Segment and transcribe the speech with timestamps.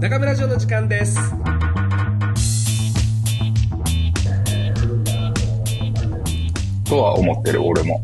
[0.00, 1.18] 中村城の時間です
[6.88, 8.02] とは思ってる、俺も。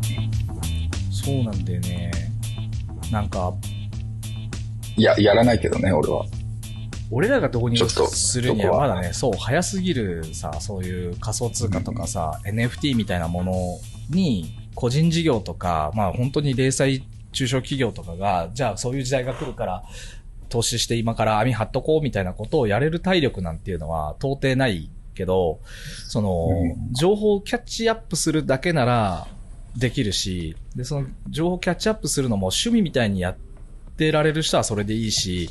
[1.11, 2.11] そうなんだよね。
[3.11, 3.51] なんか、
[4.95, 6.25] いや、やらないけどね、俺は。
[7.09, 13.53] 俺らが導入するにはまだね、そう、早すぎるさ、そういう仮想通貨とかさ、NFT みたいなもの
[14.11, 19.83] に、個人事業とか、まあ本当に零細中小企業とかが、じゃあそういう時代が来るから、
[20.49, 25.59] 投資して今から網張っとこうみたいなことをやれる体力なんていうのは到底ないけど、
[26.07, 26.93] その、うん。
[26.93, 29.27] 情報をキャッチアップするだけなら
[29.75, 33.35] できるし、で、その情報をキャッチアップするのも趣味みたいにやっ
[33.97, 35.49] てられる人はそれでいいし、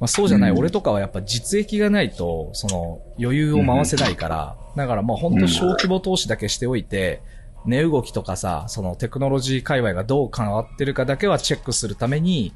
[0.00, 0.58] まあそうじゃない、うん。
[0.58, 7.20] 俺とかはやっぱ実益がないと、その余裕を回せないから、だからまあ本当小規模投資だけしておいて、
[7.64, 12.52] 値動きとかさ、そのテクノロジー界隈がどう変わってるかだけはチェックするために、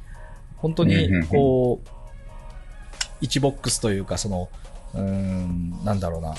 [0.56, 4.48] 本当にうんうんうん、こう、1ボックスというか、その、
[4.94, 6.34] うーん、なんだろうな。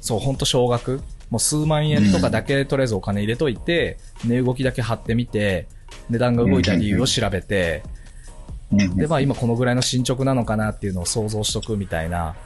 [0.00, 1.02] そう、本当少額。
[1.30, 5.66] もう数万円とかだけとりあえずお金入れといて、値動きだけ貼ってみて、
[6.08, 7.82] 値段が動いた理由を調べて、
[8.72, 8.96] うん。
[8.96, 12.36] で、まあ今このぐらいの進捗なのかなっていうのを想像しとくみたいな、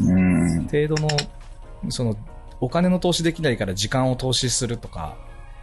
[0.00, 0.64] うん。
[0.64, 1.08] 程度の、
[1.90, 2.16] その、
[2.60, 5.16] お金の投資できないから時間を投資するとか、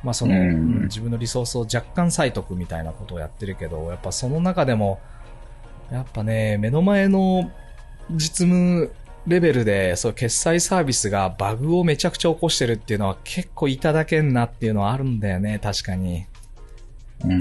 [0.06, 5.00] まあその、うんうん自分のリソースを若干割いとくみたいなことをやってるけど、やっぱその中でも、
[5.92, 7.52] やっぱね、目の前の
[8.12, 8.92] 実務
[9.26, 16.28] レベルで、そう、決済サービスがバグをめちゃくちゃ起こしてるっていうのは結構いただけんなっていうのはあるんだよね、確かに。
[17.24, 17.40] うん。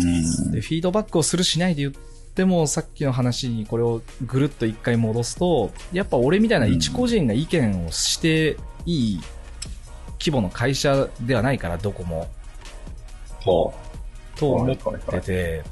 [0.51, 1.95] で、フィードバックをするしないで言っ
[2.35, 9.21] ても、さっきの話にこれをぐるっと一回戻すと、やっぱ俺みたいな一個人が意見をしていい
[10.19, 12.27] 規模の会社ではないから、どこも。
[13.45, 13.75] そ
[14.37, 15.63] と思ってて、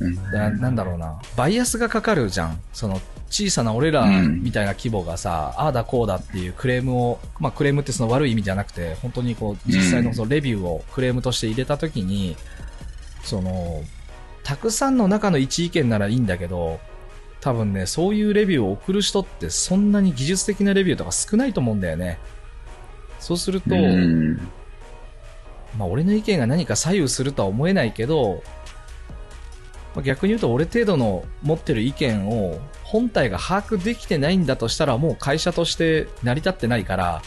[0.00, 0.04] う。
[0.06, 2.60] うんななんだろうな、バイアスがかかるじゃん。
[2.72, 12.36] その、小さな俺らうんみたいな規模がさ、ああだこうだっていうクレームを、まあクレームってその悪い意味じゃなくて、本当にこう、実際のそのレビューをクレームとして入れたときに、
[13.22, 13.82] その、
[14.44, 16.80] たくさんの中の一意見ならいいんだけど、
[17.40, 22.18] 多分ね、そういうレビューを送る人ってそんなに技術的なレビューとか少ないと思うんだよね。
[23.20, 24.40] そうすると、うん。
[25.76, 28.42] まあ俺の意見が何か左右するとは思えないけど、
[29.94, 37.22] まあ逆に言うと俺程度の持ってる意見を本体が把握できてないんだとしたらもう会社として成り立ってないから、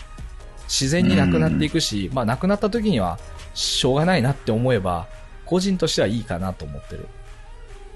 [0.68, 3.20] 自然になくなっていくし、まあなくなった時には
[3.54, 5.08] しょうがないなって思えば、
[5.46, 7.08] 個人としてはいいかなと思ってる。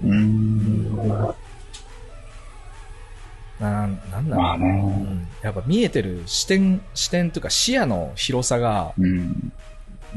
[0.04, 0.96] うん。
[3.58, 4.28] なん、なん？
[4.28, 4.68] だろう、まあね。
[4.68, 9.52] うんやっぱ見えてる視点、視点というか視野の広さがうん。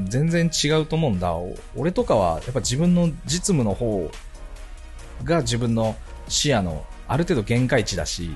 [0.05, 1.33] 全然違うと思うんだ。
[1.33, 4.09] お俺とかは、やっぱ自分の実務の方
[5.23, 5.95] が自分の
[6.27, 8.31] 視野のある程度限界値だし、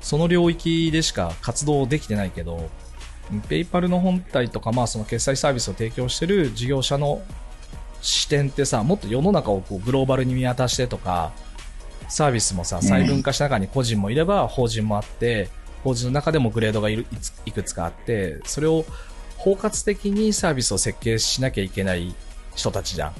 [0.00, 2.70] その領域でしか活動できてないけど、
[3.48, 7.22] ペイパルの本体とか、まあその決済サービスを提供してる事業者の
[8.00, 11.32] 視点ってさ、もっと世の中をこうグローバルに見渡してとか、
[12.08, 15.48] サービスもさ、細分化した中に個人もいれば法人もあって、
[15.84, 18.84] 法人の中でもグレードがいくつかあって、それを
[19.40, 22.14] 包括的にサービスを設計しなきゃいけない
[22.54, 23.14] 人たちじゃん。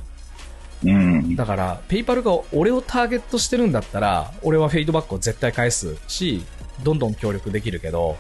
[0.85, 1.37] うん。
[1.37, 6.45] だから、ペイパルが俺をターゲットしてるんだったら、俺はフェイドバックを絶対返すし、
[6.83, 8.17] どんどん協力できるけど、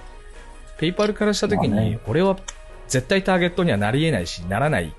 [0.78, 2.38] ペイパルからした時に俺は
[2.88, 4.94] 絶対ターゲットにはなり得ないし、ならない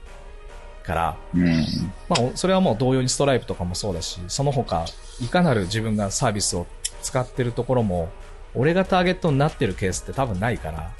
[0.83, 1.65] から、うん。
[2.07, 4.85] まあ、それはもう同様にストライプとかもそうだし、その他、
[5.19, 6.67] いかなる自分がサービスを
[7.01, 8.09] 使ってるところも、
[8.53, 10.91] 俺がターゲットになってるケースって多分ないから、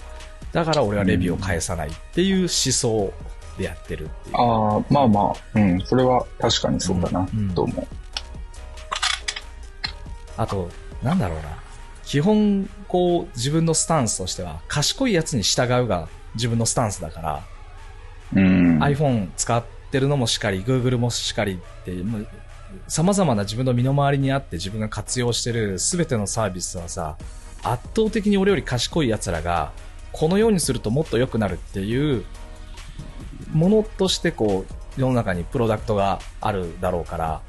[0.53, 3.13] だから俺はレビューを返さないっていう思想
[3.57, 4.35] でやってるっていう。
[4.35, 5.81] ああ、まあまあ、うん。
[5.81, 7.87] それは確かにそうだなうん、と思う。
[10.37, 10.69] あと、
[11.03, 11.43] なんだろうな。
[12.03, 17.43] 基本、こう、自分のスタンスとしては、賢いやつに従うが自分のスタンスだから、
[18.35, 18.79] うん。
[18.79, 22.27] iPhone 使ってるのもしかり、Google もしかりって、もう
[22.87, 27.17] 様々な自分の身の回りにあって自分が活用してる全てのサービスはさ、
[27.63, 29.71] 圧倒的に俺より賢い奴らが、
[30.11, 32.25] このようにするともっと良くなるっていう、
[33.53, 37.41] ものとしてこう、世の中にプロダクトがあるだろうから、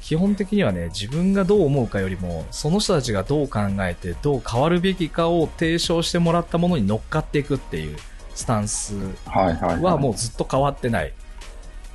[0.00, 7.96] 基本的にはね、自分がどう思うかよりも、その人たちがどう考えて、どう変わるべきかを提唱してもらったものに乗っかっていくっていう
[8.34, 8.94] スタンス
[9.26, 11.12] はもうずっと変わってない。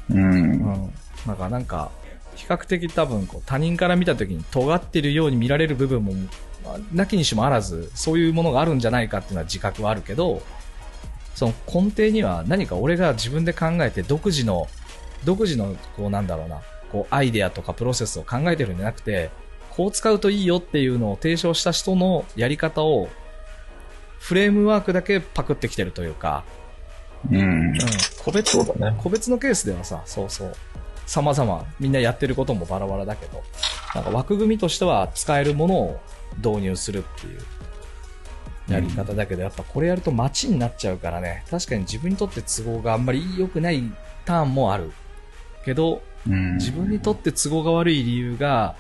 [0.09, 0.13] う。
[0.13, 0.93] うんん。
[1.25, 1.91] なんか、なんか、
[2.35, 6.23] 比較的多分こう他人から見た時に尖ってるように見られる部分も、まあ
[6.93, 10.41] なきにしもあらず、そういうものがあるんじゃないかっていうのは自覚はあるけど、
[11.35, 14.67] その根底には何か俺が自分で考えて独自の、
[15.25, 19.29] 独自の、こうなんだろうな、こうアイデアとかプロセスを考えてるんじゃなくて、
[19.71, 23.09] こう使うといいよっていうのを提唱した人のやり方を、
[24.19, 26.43] フレームワークだけパクってきてるというか、
[27.29, 27.37] うん。
[27.37, 27.73] うん、
[28.23, 28.97] 個別そうだね。
[29.03, 30.55] 個別のケースではさ、そうそう、
[31.05, 33.43] 様々、みんなやってることもバラバラだけど、
[33.93, 35.99] なんか枠組みとしては使えるものを
[36.37, 37.39] 導入するっていう
[38.67, 43.83] やり方だけど、やっぱこれやると待ちになっちゃうからね、確かに自分にとって都合があんまり良くない
[44.25, 44.91] ターンもある。
[45.65, 46.55] けど、うん。
[46.55, 48.75] 自分にとって都合が悪い理由が、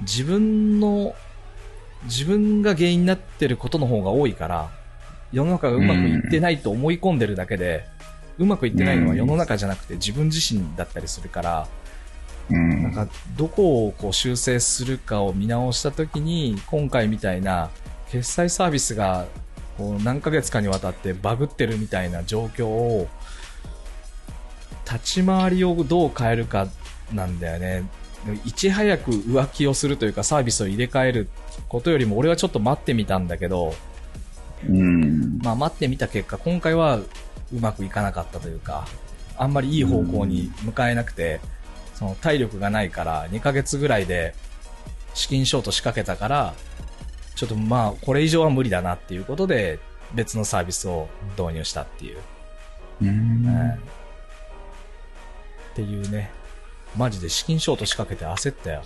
[0.00, 1.14] 自分の、
[2.04, 4.70] 自分が原因になってることの方が多いから、
[5.32, 7.84] 世の中がうまくいってないと思い込んでるだけで、
[8.38, 11.68] うまくいってないのは世の中じゃなくて自分自身だったりするから、
[12.50, 12.82] うん。
[12.82, 17.70] なんかどこをこう修正するかを見直したときに、今回みたいな
[18.10, 19.26] 決済サービスが
[19.78, 23.08] こう何ヶ月かにわたってバグってるみたいな状況を、
[24.84, 26.66] 立ち回りをどう変えるか
[27.12, 27.84] なんだよね。
[28.44, 31.28] いち早く浮気をするというかサービスを入れ替える
[31.68, 33.72] ことよりも俺はちょっと待ってみたんだけど、
[34.68, 35.38] うん。
[35.38, 37.06] まあ待ってみた結果、今回はう
[37.60, 38.86] まくいかなかったというか、
[39.38, 41.40] あんまりいい方向に向かえなくて、
[42.00, 44.34] その体力がないから2ヶ月ぐらいで
[45.12, 46.54] 資金ショート仕掛けたから、
[47.34, 49.78] ちょっとまあこれ以上は無理だなっていうことで
[50.14, 51.08] 別のサービスを
[51.38, 52.18] 導入したっていう。
[53.02, 53.76] うんうんっ
[55.74, 56.30] ていうね。
[56.96, 58.82] マジで資金ショート仕掛けて焦ったよ。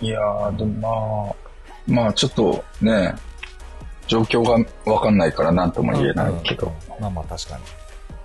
[0.00, 1.34] いやー、でも
[1.86, 3.14] まあ、まあちょっとね、
[4.06, 6.72] 状況がわかんないから何とも言えないけど。
[6.96, 7.64] うんまあまあ確かに。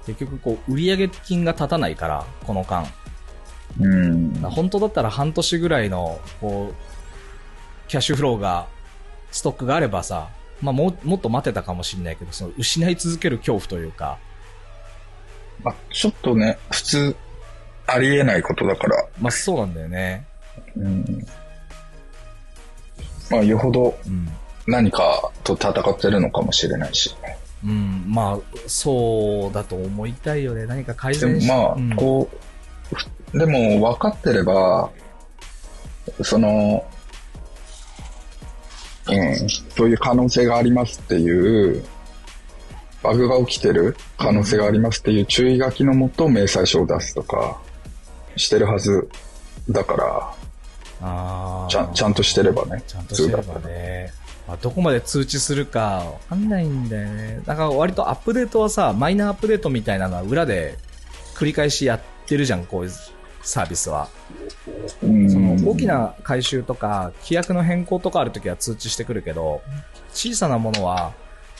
[0.06, 2.86] 結局こう売上金が立たないから、この間。
[3.80, 4.34] うん。
[4.42, 8.68] 本当だったら半年ぐらいの、こう、キャッシュフローが、
[9.32, 10.30] ストックがあればさ、
[10.62, 14.18] まあも、もっと待てたかもしれないけど、その失い続ける恐怖というか、
[15.64, 17.16] まあ、ちょっとね、普通、
[17.88, 20.26] ありえないことだから、まあそうなんだよね。
[20.78, 21.28] うん。
[23.30, 24.30] まあ、よほどうん。
[24.68, 27.16] 何かと戦ってるのかもしれないし。
[27.64, 30.66] うん、まあ、そうだと思いたいよね。
[30.66, 32.30] 何か改で善しもまあ、うんこ
[32.92, 34.90] う、ふでも分かってれば、
[36.24, 36.86] その、
[39.08, 41.84] うん、そういう可能性がありますっていう、
[43.04, 47.60] バグが起きてる可能性がありますっていう注意書きのもと明細書を出すとか
[48.36, 49.10] してるはず
[49.70, 50.34] だから、
[51.02, 52.84] あーちゃんちゃんとしてればね。
[52.86, 54.12] ちゃんとしてればね。
[54.48, 57.42] まあ、どこまで通知するかわかんないんだよね。
[57.46, 60.78] だから割とアップデートはさ、マイナーアップデートみたいなのは裏で
[61.36, 62.92] 繰り返しやってるじゃん、こういう
[63.44, 64.08] サービスは。
[65.04, 69.62] うんその大きな回収とか規約の変更とかあるときは通知してくるけど、
[70.14, 71.14] 小さなものは、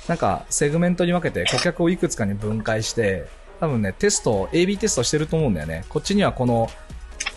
[0.08, 3.26] なんかセグメントに分けて顧客をいくつかに分解して、
[3.60, 5.86] 多分ね、テスト、AB テストしてると思うんだよね。
[5.88, 6.68] こっちにはこの、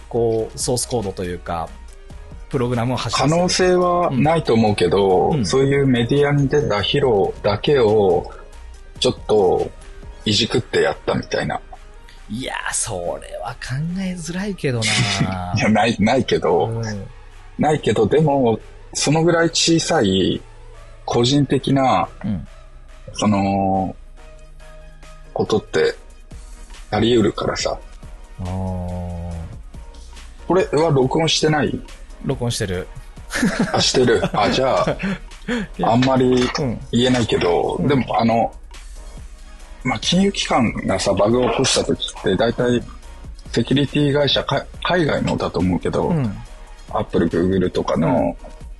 [0.08, 1.68] こう、ソースコードというか、
[2.48, 3.36] プログラムを発信する。
[3.36, 8.32] 可能性はないと思うけど、うんそういうメディアに出たヒロだけを、
[9.00, 9.70] ちょっと、
[10.24, 11.60] いじくってやったみたいな。
[12.30, 17.06] いやー、それは考えづらいけどな いや、ない、ないけど、うん
[17.58, 18.58] ないけど、でも、
[18.94, 20.40] そのぐらい小さい、
[21.04, 22.48] 個人的な、うん。
[23.12, 23.94] その、
[25.32, 25.94] ことって、
[26.90, 27.78] あり得るからさ。
[30.48, 31.80] これは録音してない？
[32.24, 32.88] 録音してる。
[33.72, 34.20] あ、してる。
[34.32, 34.96] あ、じゃあ、
[35.92, 36.80] あんまりうん。
[36.90, 38.52] 言えないけど、でも、あの、
[39.84, 42.82] まあ、金融機関がさ、バグを起こした時って、大体、
[43.52, 46.24] セキュリティ会社、か海外のだと思うけど、うん。
[46.90, 48.36] アップル、グーグルとかの、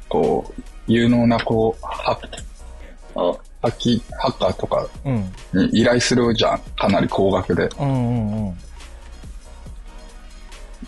[0.08, 2.44] こう、有能な、こう、ハッ、
[3.14, 5.32] ハッキー、ハッカーとかうん。
[5.52, 6.58] に依頼するじゃん。
[6.76, 7.68] かなり高額で。
[7.78, 8.56] うんうん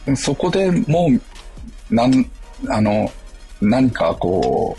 [0.06, 0.16] うん。
[0.16, 1.08] そこでも
[1.90, 2.30] う、なん、
[2.68, 3.10] あの、
[3.60, 4.76] 何かこ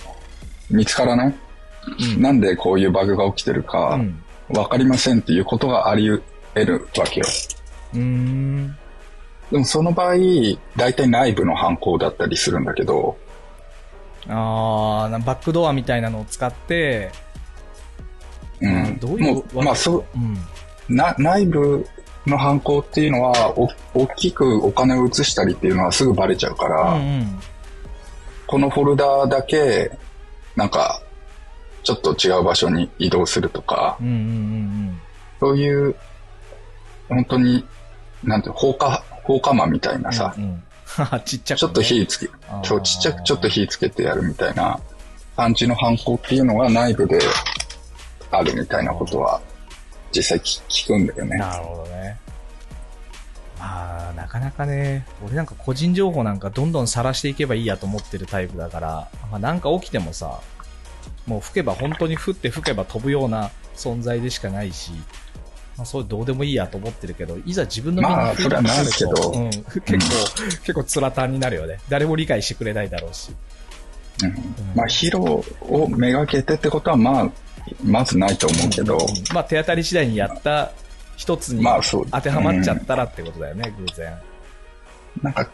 [0.69, 4.21] う、見つからない、うんなんでこういうバグが起きてるか、うん。
[4.49, 6.07] わかりませんっていうことがあり
[6.53, 7.25] 得るわけよ。
[7.93, 8.77] うーん。
[9.51, 10.15] でもその場合、
[10.75, 13.17] 大体内部の犯行だったりするんだけど、
[14.29, 17.11] あーなバックドアみたいなのを使って、
[18.59, 18.97] うん。
[18.99, 20.95] どういうもう、まあ、そう、うん。
[20.95, 21.87] な、内部
[22.25, 27.39] の犯行っていうのは、お、大きくお金を移したりっていうのはすぐバレちゃうかうら、んうん。
[28.47, 29.91] このフォルダだけ、
[30.55, 31.01] なんか、
[31.87, 35.01] ちょっと違う場所に移動するとか、うんうんうん
[35.39, 35.95] そういう、
[37.07, 37.63] 本当に、
[38.23, 40.15] なんて放火、放火魔みたいなうん。
[40.15, 40.63] さ、うんうん、
[41.23, 41.59] ちっちゃく、ね。
[41.59, 44.77] ちょっと火つけ、あーそう、ちっちゃくちょっと火つけてやるみたいな
[45.37, 47.19] 感じの犯行っていうのが内部で
[48.31, 49.39] あるみたいなことは
[50.11, 51.37] 実際聞聞くんだよね。
[51.37, 52.19] なるほどね。
[53.59, 60.41] まあ、なかなかね、俺なんか個人情報なんかどんどん晒していけばいいやと思ってるタイプだから、まあ、なんか起きてもさ、
[61.27, 64.91] もう吹けば本当に降って吹けば飛ぶような存在でしかないし、
[65.77, 69.91] まあ、それどうでもいいやと思ってるけど、いざ自分の身にまあそれはないけどうん、結構、
[70.39, 71.79] 結構つらたんになるよね。
[71.89, 73.31] 誰も理解してくれないだろうし。
[74.23, 74.33] うん
[74.75, 77.31] まあ、ヒーローをめがけてってことは、まあ、
[77.83, 80.71] まずないと思うけど、うんまあ手当たり次第にやった
[81.17, 84.17] 一つに当てはまっちゃったらってことだよね、偶然。
[85.21, 85.49] なんか、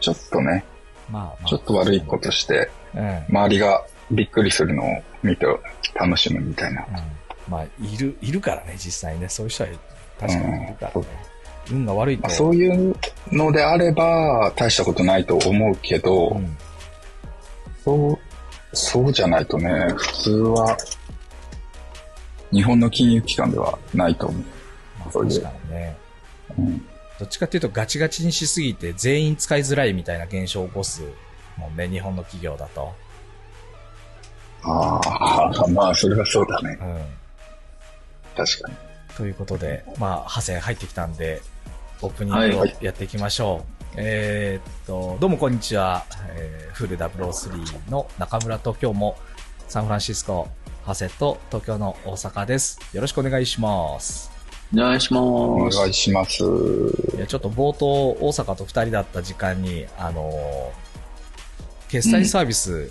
[0.00, 0.64] ちょっとね、
[1.10, 1.48] まあまあ。
[1.48, 3.24] ちょっと悪いことして、うん。
[3.28, 5.46] 周りがびっくりするのを見て
[5.94, 6.82] 楽しむみたいな。
[6.82, 9.28] うんまあ、いる、いるからね、実際ね。
[9.28, 9.70] そういう人は
[10.18, 11.06] 確かにいるからね。
[11.70, 12.22] 運が悪いと。
[12.22, 12.96] まあ、そういう
[13.30, 16.56] のであれば、大したことないと思うけど、うん
[17.84, 18.18] そう、
[18.72, 20.76] そうじゃないとね、普通は、
[22.52, 24.42] 日本の金融機関ではないと思う。
[25.00, 25.96] まあそういう確かにね。
[26.58, 26.86] うん、
[27.18, 31.02] どっちかっていうとガチガチにしすぎて全員使いづらいみたいな現象を起こす
[31.56, 32.94] もんね、日本の企業だと。
[34.64, 35.00] あ
[35.64, 36.78] あ、まあ、それはそうだね。
[36.80, 36.98] うん。
[38.36, 38.76] 確かに。
[39.16, 41.42] ということで、まあ、派生入ってきたんで、
[42.00, 43.94] オープニングをはいやっていきましょう。
[43.96, 46.04] えーっと、どうもこんにちは。
[46.34, 49.16] えーフル003の中村と今日も
[49.68, 50.48] サンフランシスコ、
[50.86, 52.78] 長谷と東京の大阪です。
[52.94, 54.30] よろしくお願いします。
[54.74, 55.78] お願いしおます。
[55.78, 56.42] 願いします。
[57.14, 57.86] いや、ちょっと冒頭、
[58.20, 60.82] 大阪と二人だった時間に、あのー
[61.90, 62.90] 決済サービス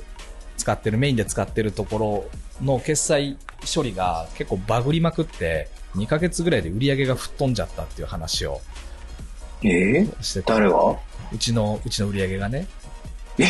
[0.57, 3.37] 使ってる、メインで使ってるところの決済
[3.73, 8.61] 処理が結構バグりまくって、2ヶ月ぐらいで売り上げが吹っ飛んじゃったっていう話を
[9.63, 10.55] えー、してた。
[10.55, 10.77] 誰が？
[11.33, 12.67] うちの、うちの売り上げがね。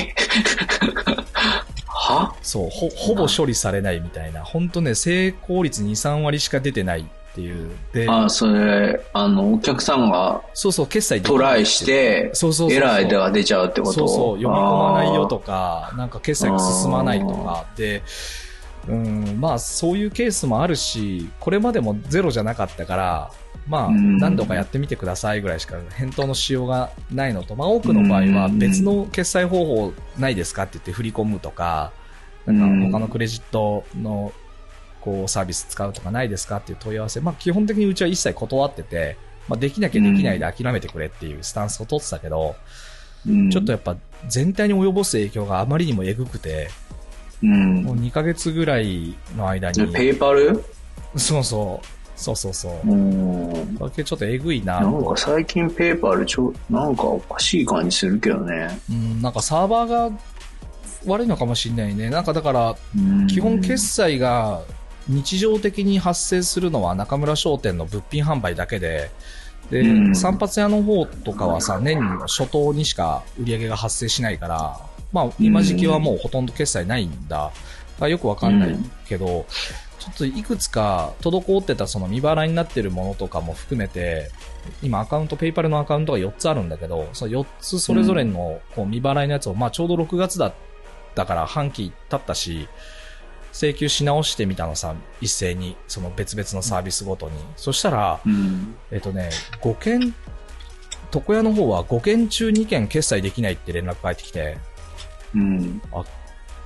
[1.87, 2.35] は？
[2.41, 4.43] そう、ほ、ほぼ処理されないみたいな。
[4.43, 7.69] 本当ね、成功率2、3割しか出てないっていう。
[7.93, 13.93] で、あ、それ、あの、お客さんがそうそう、決済トライして、そうそうエラーが出ちゃうってこと？
[13.93, 15.41] そうそう、読み込まないよとか。
[15.41, 18.03] か、なんか決済が進まないとか、で、
[18.87, 23.31] うん、まあそういうケースもあるし、これまでもゼロじゃなかったから、
[23.67, 24.17] まあうん。
[24.17, 31.91] 何度かやってみてくださいぐらいしか返答のしようがないのと、まあ多くの場合はうん別の決済方法ないですかって言って振り込むとか、
[32.45, 34.31] なんか他のクレジットの
[35.01, 39.17] こうサービス使うとかないですかっていう問い合わせ、まあ基本的にうちは一切断ってて、
[39.47, 42.55] まあできなきゃできないで諦めてくれっていうスタンスを取ってたけど、
[43.27, 46.69] うんちょっとやっぱ全体に及ぼす影響があまりにもえぐくて、
[47.43, 47.95] うんもう。
[47.95, 50.63] 2ヶ月ぐらいの間に、ペイパル？
[51.17, 52.89] そうそう、そうそうそう。
[52.89, 53.77] うん。
[53.77, 58.69] それちょっとえぐいななんとか最近ペイパルちょ、なんかおかしい感じするけどね。
[58.89, 60.17] うん、なんかサーバーが
[61.05, 62.09] 悪いのかもしれないね。
[62.09, 64.61] なんかだから、うん基本決済が
[65.11, 69.11] 日常的に発生するのは中村商店の物品販売だけで、
[69.69, 74.79] で、うん散髪屋の方とかはさ、年の初頭にしか売り上げが発生しないから、
[75.11, 77.37] まあ、今時期はもうほとんど決済ないんだ。
[77.37, 77.51] だか
[78.01, 78.75] らよくわかんない
[79.07, 79.45] けど、
[79.99, 84.31] ちょっといくつか滞ってたその未払いになってるものとかも含めて、
[84.81, 90.53] 今アカウント、ペイパルのアカウントが4つあるんだけど、その4つそれぞれのこう未払いのやつを、まあちょうど6月だっ
[91.13, 92.67] たから半期経ったし、
[93.51, 97.33] 請求し直してみたのさ、一斉に、その別々のサービスごとに。
[97.55, 98.75] そしたら、うん。
[98.91, 99.29] えっとね、
[99.61, 100.13] 5件、
[101.13, 104.57] 床屋の方は5件中2件決済できないって連絡返ってきて、
[105.35, 105.81] うん。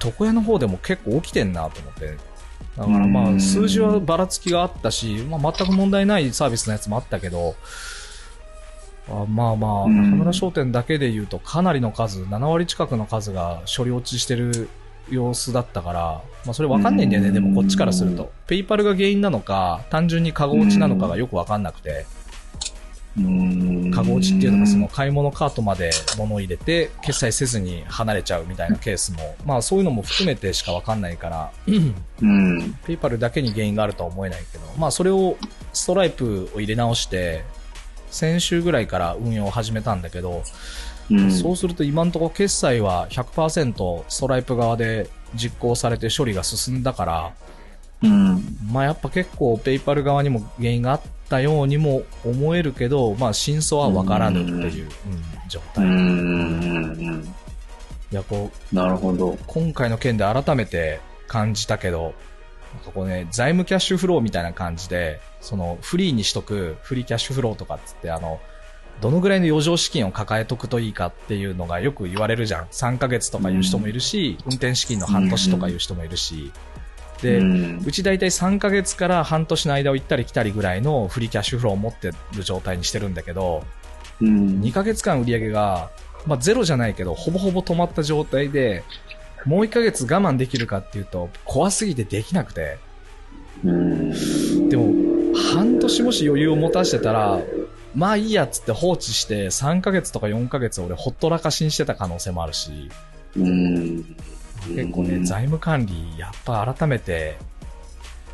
[0.04, 2.18] 床屋の方でも結構起きてんなと思って。
[2.78, 7.56] だからまあ、うん数字はばらつきがあったし、まあ全く問題ないサービスのやつもあったけど、
[9.10, 14.70] あまあまあ、うん中村商店だけで言うとかなりの数、7割近くの数が処理落ちしてる
[15.10, 18.32] 様子だったから、まあそれわかんないんだよね、うんでもこっちからすると。
[18.48, 22.06] ペイパルが原因なのか、単純にカゴ落ちなのかがよくわかんなくて、
[23.18, 23.92] うん。
[23.92, 32.78] カゴ落ちっていうのがその買い物カートまで物を入れて決済せずに離れちゃうみたいなケースも、まあそういうのも含めてしかわかんないから、うん。
[32.86, 35.38] ペイパルだけに原因があるとは思えないけど、まあそれを
[35.74, 37.44] ストライプを入れ直して、
[38.12, 40.44] 先週ぐらいから運用を始めたんだけど、
[41.12, 41.32] うん。
[41.32, 47.34] そうすると今のところ決済は100%ストライプ側で実行されて処理が進んだから、
[48.04, 48.58] うん。
[48.72, 54.90] まあやっぱ結構ペイパル側にも原因があったようにも思えるけど、まあ真相はわからぬっていう、うん
[55.48, 55.86] 状う態。
[55.86, 57.36] ん。
[58.12, 59.38] いや、こう、なるほど。
[59.48, 62.14] 今回の件で改めて感じたけど、
[62.74, 68.40] なんかこうね、財務キャッシュフローみたいな感じで、そのフリーにしとくフリーキャッシュフローとかっつって、あの、
[69.02, 72.66] どのぐらいの余剰資金を抱えとくといいかっていうのがよく言われるじゃん。
[72.66, 76.52] 3ヶ月とかいう人もいるし、運転資金の半年とかいう人もいるし。
[77.22, 83.64] で、うち大体3ヶ月から半年の間を行ったり来たりぐらいのフリーキャッシュフローを持ってる状態にしてるんだけど、
[84.22, 84.62] うん。
[84.62, 85.90] 2ヶ月間売り上げが、
[86.26, 88.84] まあゼロじゃないけど、ほぼほぼ止まった状態で、
[89.46, 92.78] もう1ヶ月我慢できるかっていうと、怖すぎてできなくて。
[93.64, 94.70] うん。
[94.70, 94.94] でも、
[95.54, 97.40] 半年もし余裕を持たしてたら、
[97.96, 102.90] まあいいやっつって放置して、3ヶ月とか4ヶ月俺ほったらかしにしてた可能性もあるし、
[103.38, 104.04] うん。
[104.76, 107.38] 結構ね、うん財務管理、やっぱ改めて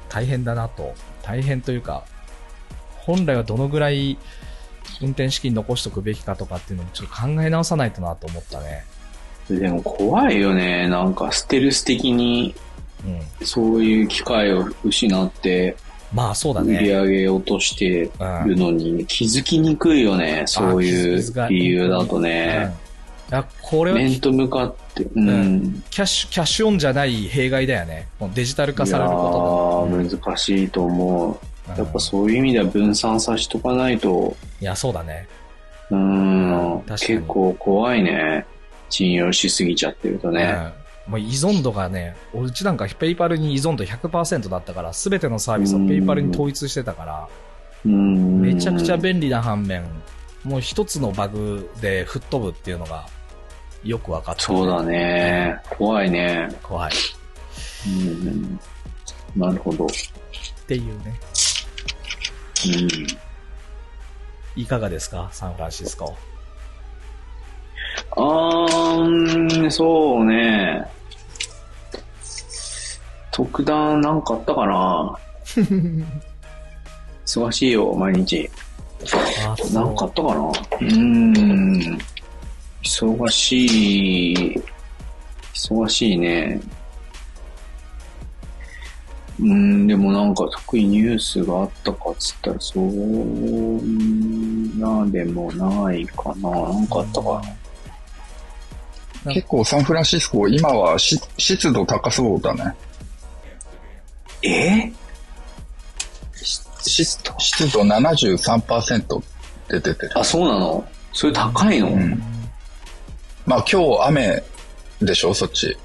[0.10, 0.94] 大変だなと。
[1.24, 2.04] 大変というか、
[2.98, 4.18] 本来はどのぐらい
[5.02, 8.84] 運転資金残しとくべきかとかっていうのもちょっと考え直さないとなと思ったね。
[9.50, 10.88] でも怖いよね。
[10.88, 12.56] なんかステルス的に
[13.06, 13.46] うん。
[13.46, 15.76] そういう機会を失って
[16.14, 16.90] まあそうだ売りね。
[16.90, 18.50] 上げ落としてうん。
[18.50, 20.44] るのに気づきにくいよね。
[20.46, 22.76] そういう理由だとうんね。
[23.30, 25.84] いや、これは面と向かって、うん。
[25.90, 28.10] キャッシュ、キャッシュオンじゃない弊害だよね。
[28.34, 30.04] デジタル化されることだ。
[30.04, 31.30] ー難しいと思う。
[31.30, 35.28] うんやっぱそういう意味では分散させとかないと、いや、そうだね。
[35.90, 38.46] うん、結構怖いね。
[38.90, 40.54] 信用しすぎちゃってるとね。
[41.08, 41.12] うん。
[41.12, 47.28] もう依存度がね、うちなんかペイパルに依存度100%だったから、すべてのサービスをペイパルに統一してたから、
[47.86, 48.42] うん。
[48.42, 49.84] めちゃくちゃ便利な反面、
[50.44, 53.08] もう一つのバグで吹っ飛ぶっていうのが
[53.84, 55.60] よく分かった、そうだね。
[55.78, 56.50] 怖いね。
[56.62, 56.92] 怖い。
[57.88, 58.60] うん。
[59.36, 59.86] なるほど。
[59.86, 59.90] っ
[60.68, 61.20] ていうね。
[62.66, 64.62] うん。
[64.62, 65.30] いかがですか？
[65.32, 66.16] サンフランシスコ。
[68.18, 70.86] あーん、そうね。
[73.32, 75.18] 特段なんかあったかな
[77.26, 78.50] 忙しいよ、毎日。
[79.74, 81.98] なんかあったかなうーん。
[82.84, 84.62] 忙しい。
[85.54, 86.60] 忙しいね。
[89.40, 96.50] うーん、でもなんか特にニュースがあったかっつったら、そんなでもないかな。
[96.52, 97.61] なんかあったかな。
[99.26, 102.74] 結構サンフランシスコ、今はし湿度高そうだね。
[104.44, 104.92] え？
[106.82, 109.22] 湿湿度73%っ
[109.68, 110.12] て出てる。
[110.16, 110.84] あ、そうなの？
[111.14, 112.24] それ高いの、うん
[113.46, 114.44] まあ今日雨
[115.02, 115.78] でしょ、そっち。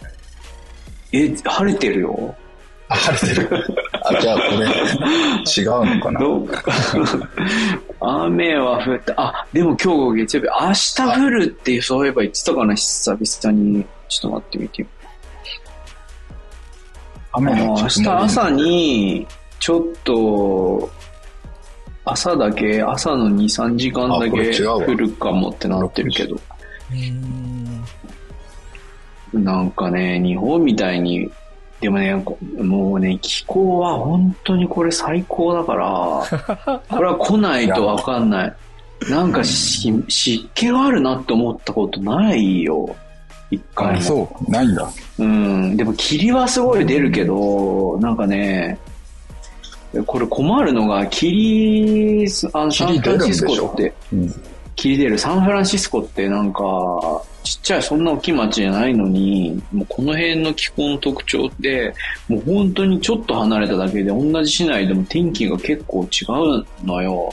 [1.12, 2.34] え、晴れてるよ。
[2.88, 3.64] あ、晴れてる。
[4.04, 6.20] あ、じゃあこれ、違うのかな？
[6.20, 6.48] どう？
[6.48, 6.62] か。
[8.00, 9.14] 雨は降った。
[9.16, 13.84] あ、でも今日月曜日、明日降るってそういえば言ってたかな、久々に。
[14.08, 14.88] ちょっと待ってみてよ。
[17.32, 19.26] 雨の明日朝に、
[19.58, 20.88] ちょっと、
[22.04, 26.36] 朝だけ、朝の2、3時間だけ降るかもってなってるけど。
[29.32, 31.28] なんかね、日本みたいに、
[31.80, 38.54] でもね、こもうね、気候は本当にこれ最高だから、 これは来ないとわかんない。
[39.10, 42.96] なんかし湿気があるなって思ったことないよ。
[43.50, 44.00] 一回。
[44.00, 44.90] そう、ないんだ。
[45.18, 45.76] うん。
[45.76, 48.78] でも霧はすごい出るけど、なんかね、
[50.06, 54.34] これ困るのが、霧、あの、サン霧フランシスコって、うん。
[54.76, 55.18] 霧出る。
[55.18, 56.62] サンフランシスコってなんか、
[57.42, 61.94] ちっちゃいそんな大きい町じゃないのに、もうこの辺の気候の特徴って、
[62.28, 66.24] もう本当にちょっと離れただけで同じ市内でも天気が結構違
[66.60, 67.32] うのよ。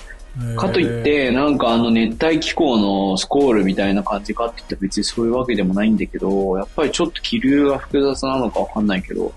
[0.56, 9.32] かといって、なんかあの熱帯気候のスコールみたいな感じかって言ったら別にそういうわけでもないんだけど、やっぱりちょっと気流が複雑なのかわかんないけど、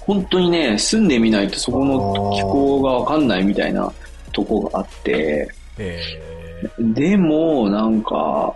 [0.00, 3.92] 本当にね、住んでみないとそこの気候がわかんないみたいな
[4.32, 6.00] とこがあって、え
[6.78, 8.54] でも、なんか、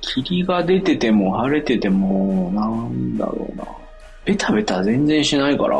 [0.00, 3.64] 霧が出てても晴れてても、なんだろうな。
[4.24, 5.78] ベタベタ全然しないから、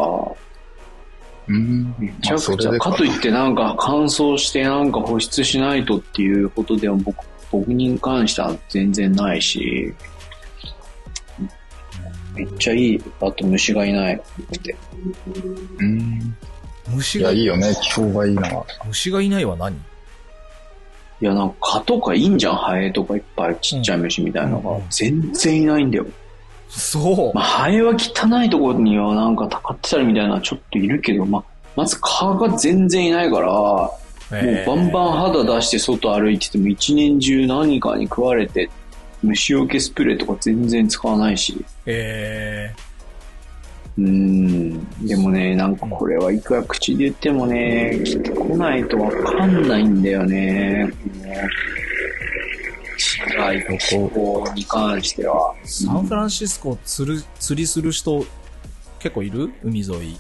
[1.49, 1.95] うん。
[1.99, 9.95] めちゃくちゃ、かといってなんか乾燥してなんか保湿しないとっていうことでは僕、僕に関しては全然ないし、
[12.35, 13.03] めっちゃいい。
[13.21, 14.15] あと虫がいない。
[14.15, 14.77] って
[15.79, 16.37] うん。
[16.89, 18.67] ー、虫がいや、いいよね、気候がいいのは。
[18.87, 19.77] 虫がいないは何？
[21.21, 24.71] いや、なんか蚊とかいいんじゃん、ハエとかいっぱいちっちゃい虫みたいなのが。
[24.73, 26.07] うん全然いないんだよ。
[26.69, 27.35] そう。
[27.35, 33.93] まあ、ハエは汚いところにはなんかたかってたりみたいなちょっといるけど、まあ、まず蚊が全然いないから、も
[34.31, 38.69] うバンバン肌出して外歩いてても一年中何かに食われて、
[39.23, 41.65] 虫除けスプレーとか全然使わないし。
[41.87, 42.75] え
[43.99, 45.07] うーん。
[45.07, 50.91] でもね、なんかこれはいくら口で言ってもね、来てこないとわかんないんだよね。
[53.29, 55.55] この違い、気候に関しては。
[55.65, 58.25] ー、サンフランシスコ釣る、釣りする人
[58.99, 59.51] 結構いる？
[59.63, 60.19] 海沿い。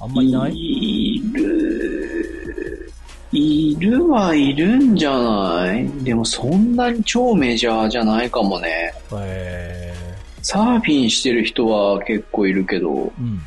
[0.00, 0.52] あんまいない？
[0.54, 2.92] いる。
[3.30, 5.86] いるはいるんじゃない？
[6.02, 8.94] でもそんなに超メジャーじゃないかもね。
[9.12, 9.77] へ
[10.50, 13.42] サーフィンしてる人は結構いるけど、ーうん。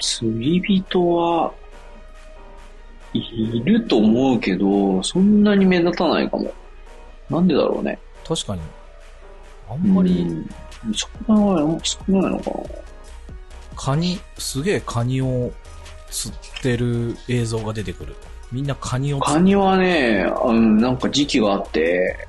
[0.00, 1.52] 釣り人は
[3.12, 6.54] いると思うけど、そんなに目立たないかも。
[7.28, 7.98] なんでだろうね。
[8.24, 8.62] 確かに。
[9.68, 12.56] あんまり、うん、少ない、少ないのかな。
[13.74, 15.50] カニ、すげえカニを
[16.10, 18.14] 釣ってる映像が出てくる。
[18.52, 22.28] みんなカニを釣カニはね、うん、なんか時期があって、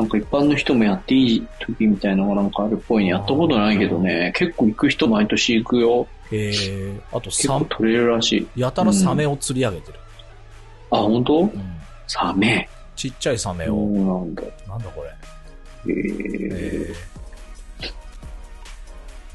[0.00, 3.10] なんか一般の人もやっていい時みたいなのがなんかあるっぽいね。
[3.10, 6.06] やったことないけどね、結構行く人毎年行くよ。
[6.32, 7.00] へえ。
[7.12, 8.60] あと、結構サ取れるらしい。
[8.60, 9.98] やたらサメを釣り上げてる。
[10.90, 11.40] あ、本当？
[11.40, 11.50] うん。
[12.06, 12.66] サメ。
[12.96, 14.20] ちっちゃいサメそうを。
[14.20, 14.42] なんだ。
[14.66, 15.10] なんだこれ。
[15.92, 16.94] えー、え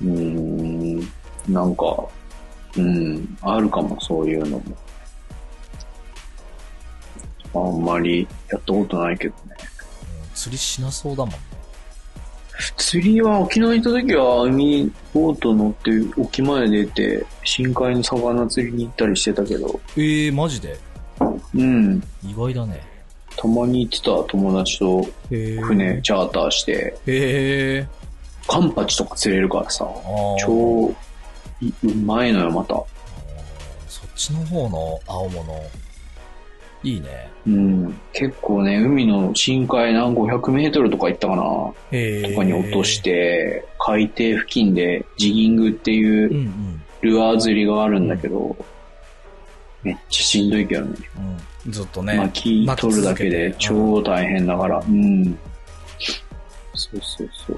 [0.01, 0.99] うーん、
[1.47, 2.08] なんか、
[2.75, 4.75] うん、あるかも、そういうのも。
[7.54, 9.56] あんまりやったことないけどね。
[10.36, 11.38] ー釣りしなそうだもんね。
[12.78, 20.80] 釣りは沖縄に行った時は海ボート乗って沖まで出て深海の魚釣りに行ったりしてたけど、ええー、マジで？
[21.54, 22.82] うん、意外だね。
[23.38, 25.04] たまに行ってた友達と。
[25.28, 27.88] 船チャーターして、へえ。
[28.48, 29.86] カンパチとか釣れるからさ、
[30.39, 30.93] 超
[31.62, 32.76] いうまいのよ、また。
[33.89, 35.62] そっちの方の青物、
[36.84, 37.30] いいね。
[37.48, 41.44] うん、結構ね、海の深海何500メートルとか行ったかな、
[41.92, 42.24] へえ。
[42.32, 43.00] とかに落とし。
[43.00, 46.82] て、海底付近でジギングっていううんうん。
[47.02, 48.56] ルアー釣りがあるんだけど、
[49.84, 50.96] めっちゃしんどいけどね。
[51.66, 52.18] うん、ずっとね。
[52.18, 54.80] 巻き取るだけで超大変だから。
[54.80, 55.38] うん。
[56.74, 57.58] そうそうそう。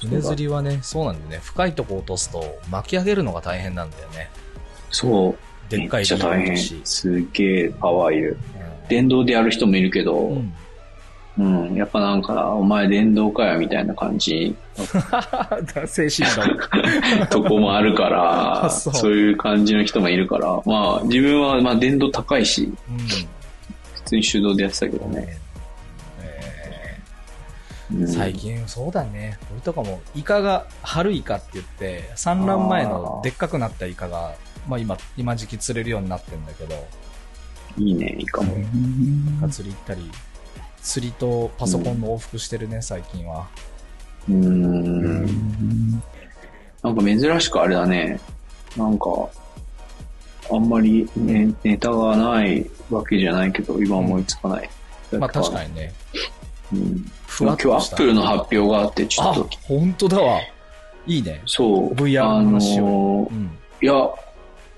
[0.00, 1.38] 船釣りはね、そうなんだよね。
[1.42, 4.28] 深いとこ落とすと巻き上げるのが大変なんだよね。
[4.90, 5.70] そう。
[5.70, 6.56] でっかいめっちゃ大変。
[6.84, 8.36] すっげえパワーいる。
[8.88, 10.44] 電動でやる人もいるけど、う
[11.38, 11.74] うん、ん。
[11.74, 14.54] やっぱなんか、お前電動かよみたいな感じ
[15.86, 17.26] 精神論。
[17.28, 22.98] とこもあるかあら、そ そうういう感じの人もいるから、まあ自分はまあ電動高いし、うん。
[22.98, 25.26] 普通に手動でやってたけどね。
[26.22, 26.98] え
[27.94, 29.38] うんー最近そうだね。
[29.52, 34.34] 俺とかもイカが、春イカって言って、産卵前のでっかくなったイカが、
[34.68, 36.74] まあ今、今時期釣れるようになってんだけど、
[37.78, 38.54] いいね、いいかも。
[38.56, 40.10] イカ釣り行ったり、
[40.82, 43.46] 釣りとパソコンの往復してるね、最近は。
[44.28, 45.90] うーん。
[46.82, 48.20] なんか珍しくあれだね。
[48.76, 49.06] なんか、
[50.52, 54.70] あんまりネネタがないわけじゃないけど、今思いつかない。
[55.18, 55.92] まあ確かにね。
[56.72, 56.80] に。
[56.80, 57.12] うん。
[57.26, 60.40] ふわっと今日アップルの発表があって、ちょあっと、、本当だわ。
[61.06, 61.42] いいね。
[61.46, 61.94] そう。
[61.94, 63.50] VR のあの話をーうん。
[63.82, 63.94] いや、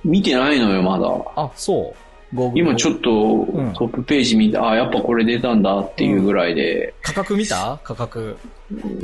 [0.04, 1.08] 見てないのよ、まだ。
[1.36, 2.05] あ、そう。
[2.54, 7.78] 今ちょっとんトップページ見て、あ、やっぱこれ出たんだっていうぐらいで、価格見た？
[7.82, 8.36] 価格。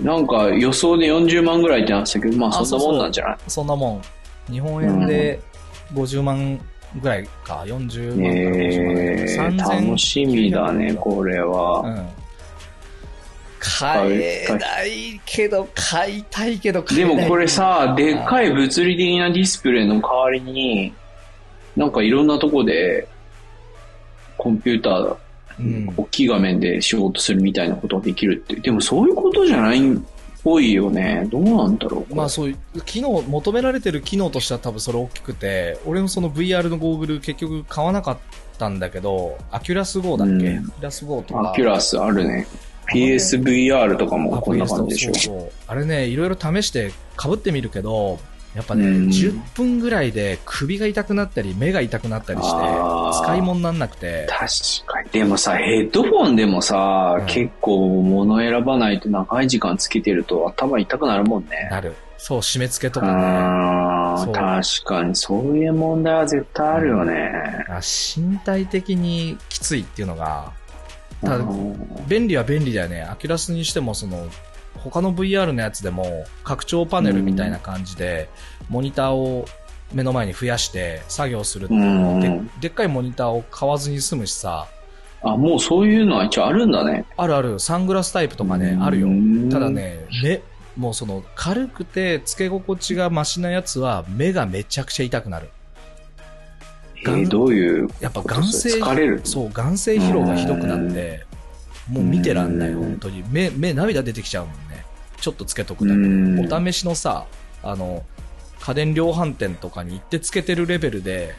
[0.02, 3.38] なんか予想で40万ぐらいってなってたけど、まああそんなもんなんじゃない？
[3.48, 4.02] そんなも
[4.48, 4.52] ん。
[4.52, 5.40] 日本円で
[5.94, 6.60] 50万
[7.00, 7.64] ぐらいか。
[7.66, 9.16] 40万から50万ぐらい。
[9.20, 11.80] えー、3000楽しみだね、これは。
[11.80, 12.08] うん。
[13.64, 17.16] 買えないけど、買いたいけど、買えない。
[17.16, 20.92] でもこれさ、でっかい物理的なディスプレイの代わりに、
[21.76, 23.06] なんかいろんなとこで、
[24.42, 25.16] コンピューター、
[25.60, 25.94] うん。
[25.96, 28.56] 大きい画面で仕事するみたいなことができるって。
[28.56, 29.98] でもそういうことじゃないっ
[30.42, 31.28] ぽいよね。
[31.30, 32.14] どうなんだろう。
[32.14, 38.18] まあそういう、機能、求められてる機能としては多分それ大きくて、俺もその VR のゴーグル結局買わなかっ
[38.58, 41.52] たんだけど、オキュラス GO だっけ、うんアキュラス GO とか。
[41.52, 42.48] オキュラスあるね。
[42.92, 45.38] PSVR とかもこんな感じでしょそう。
[45.40, 48.18] そうあれね、いろいろ試して被ってみるけど、
[48.54, 55.10] やっぱね、うん10分ぐらいで首が痛くなったり、目が痛くなったりして使い物になんなくて、確かに。
[55.10, 61.68] でもさ、ヘッドフォンでもさ、うん結構物選ばないと長い時間つけてると頭痛くなるもんね。
[61.70, 61.94] なる。
[62.18, 64.32] そう、締め付けとかね。
[64.32, 67.32] 確かに、そういう問題は絶対あるよね。
[67.68, 70.52] あ身体的にきついっていうのが、
[72.06, 73.02] 便利は便利だよね。
[73.02, 74.26] アキュラスにしても、その、
[74.78, 78.28] 他の VR のやつでも、拡張パネルみたいな感じで、
[78.68, 79.46] モニターを
[79.92, 84.66] 目の前に増やして作業するっていうのでうんでっかいモニターを買わずに済むしさ、
[85.22, 87.04] あ、もうそういうのは一応あるんだね。
[87.16, 89.10] あるある、サングラスタイプとかね、あるよう。
[89.10, 89.70] んただ。
[89.70, 90.42] ね、目、
[90.76, 95.50] もうその、軽くて、付け心地がマシなやつは、目がめちゃくちゃ痛くなる。
[97.04, 101.24] えーどういうやっぱ眼性、疲れるそう、眼性疲労がひどくなって、
[101.88, 103.24] もう見てらんない、うん本当に。
[103.30, 104.84] 目、目、涙出てきちゃうもんね。
[105.20, 106.06] ちょっとつけとくだけで。
[106.06, 107.26] うんお試しのさ、
[107.62, 108.04] あの、
[108.60, 111.34] 家電量販店とかに行ってつけてるレベルで、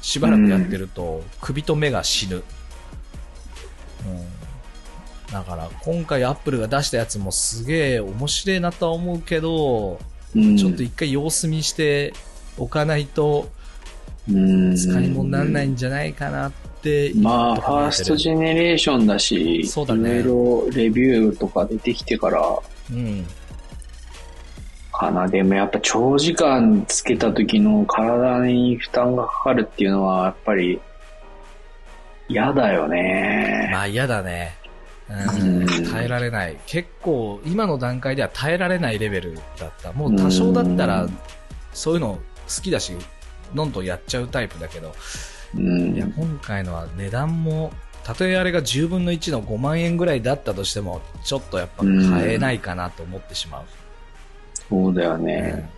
[0.00, 2.36] しばらくやってると、首と目が死ぬ。
[2.36, 2.42] うん。
[5.32, 10.00] だから、今回アップルが出したやつもすげえ面白いなとは思うけど、
[10.34, 12.14] うんちょっと一回様子見して
[12.56, 13.50] おかないと、
[14.30, 22.58] うん使い物にならないんじゃないかなって、まあ、フ今ァーストジェネレーションだし、そうだねいろいろレビューとか出てきてから
[22.90, 23.26] うん。
[24.92, 25.26] かな。
[25.26, 30.80] でもやっぱ長時間つけた時の体に負担がかかるっていうのは、やっぱり
[32.28, 33.70] 嫌だよね。
[33.72, 34.56] まあ嫌だね。
[35.10, 36.56] うんうん耐えられない。
[36.66, 39.92] 結構、今の段階では耐えられないレベルだった。
[39.92, 41.18] もう多少だったらうん、
[41.72, 42.18] そういうの
[42.48, 42.92] 好きだし、
[43.54, 44.94] どんどんやっちゃうタイプだけど、
[45.54, 47.72] うんいや、今回のは値段も、
[48.04, 53.64] たとえあれが10分の1の5万円ぐらいだったとしても、ちょっとやっぱ買えないかなと思ってしまう。
[54.68, 55.70] そうだよね。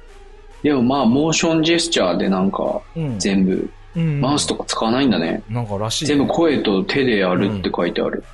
[0.62, 3.18] でもまあ、モーションジェスチャーでなんか、うん。
[3.18, 5.42] 全部、うんマウスとか使わないんだね。
[5.48, 6.08] なんからしいね。
[6.08, 8.24] 全部声と手でやるって書いてある。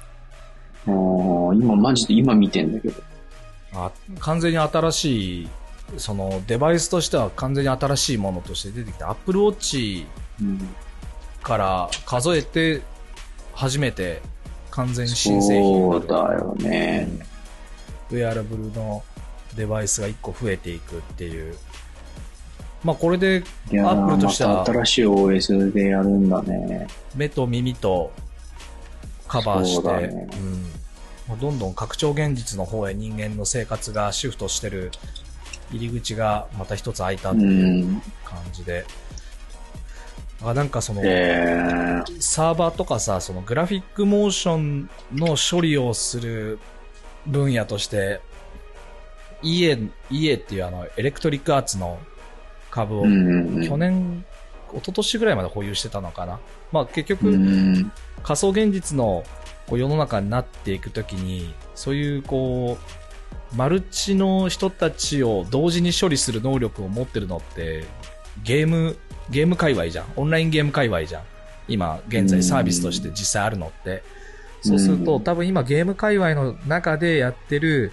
[0.86, 3.02] あー今マジで今見てんだけど。
[3.74, 5.48] あ完全に新しい、
[5.98, 10.06] そのデバイスとしては完全に新しいものとして出てきた Apple Watch
[10.40, 10.68] うん
[11.42, 12.82] から数えて
[13.54, 14.22] 初めて
[14.70, 17.08] 完全に新製品になるそうだよね。
[18.10, 19.02] ウェアラブルの
[19.56, 21.56] デバイスが1個増えていくっていう。
[22.82, 26.86] まあこれでいやー Apple としては新しい OS でやるんだね。
[27.14, 28.12] 目と耳と
[29.28, 30.28] カバーして、そうだね
[31.28, 34.90] うんどんどん拡張現実の方へ人間の生活がシフトしてる
[35.70, 37.42] 入り口がまた一つ開いたってう。
[37.42, 38.84] いうん感じで。
[40.42, 46.58] あなんかその、えサーバーとかさ、そのグラフィックモーションの処理をする
[47.26, 48.20] 分野として、
[49.42, 51.98] EA、EA っていうあの、エレクトリックアーツの
[52.70, 53.02] 株を。
[53.02, 53.08] 去
[53.76, 54.24] 年、
[54.72, 56.40] 一昨年ぐらいまで保有してたのかな。
[56.72, 57.92] まあ結う局、ん。
[58.22, 59.24] 仮想現実の
[59.66, 62.78] こう世の中になっていくときに、そういうこ
[63.52, 67.84] う、マルチの人たちを同時に処理する能力を持ってるのって、
[68.44, 68.96] ゲーム、
[69.30, 70.06] ゲーム界隈じゃん。
[70.16, 71.22] オンラインゲーム界隈じゃん。
[71.68, 74.02] 今、現在サービスとして実際あるのって。
[74.62, 77.92] そうすると、うん多分今ゲーム界隈の中でやってる、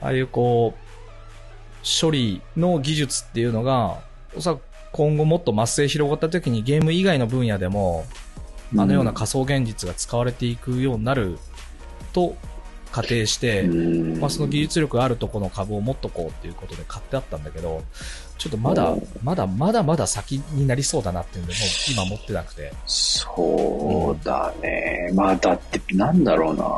[0.00, 0.86] ああいうこう、
[2.00, 4.00] 処理の技術っていうのが、
[4.36, 8.06] おそらく今後もっと末世広がった時にゲーム以外の分野でも、
[8.76, 11.38] あのような仮想現実が使われていくようになる
[12.12, 12.36] と
[12.92, 17.82] 仮定して、うんまあ、その技術力があるとこの株を持っとこうっていうことで買ってあったんだけど、
[18.38, 22.72] ちょっとまだお、まだ、まだまだ先になりそうだなっていうんで、もう今持ってなくて。
[22.86, 25.10] そうだね。
[25.14, 26.68] まあだって、なんだろうな。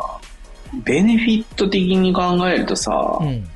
[0.84, 3.48] ベネフィット的に考えるとさ、うん。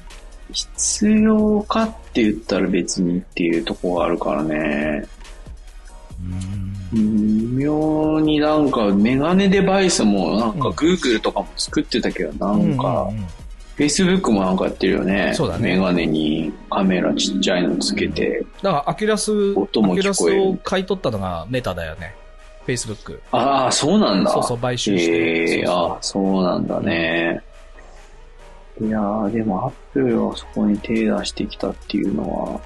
[0.53, 5.07] 必要かって言ったら別にっていうところがあるからね。
[6.93, 7.01] 微
[7.65, 13.27] 妙になんかメガネデバイスもなんかうん Google とかも作ってたけど、なうんんかうんうん
[13.79, 15.33] Facebook もなんかやってるよね。
[15.35, 18.45] そうだねメガネにカメラちっちゃいのつけて。
[18.63, 22.15] だから、オキュラス、音もオキュラスを買い取ったのがメタだよね。
[22.67, 23.19] Facebook。
[23.33, 24.31] ああ、そうなんだ。
[24.31, 25.13] そうそう、買収して。
[25.13, 27.41] ええそうそうあそうなんだね。
[28.81, 32.23] いやー、でもアップルはそこに手出してきたっていうの
[32.55, 32.61] は、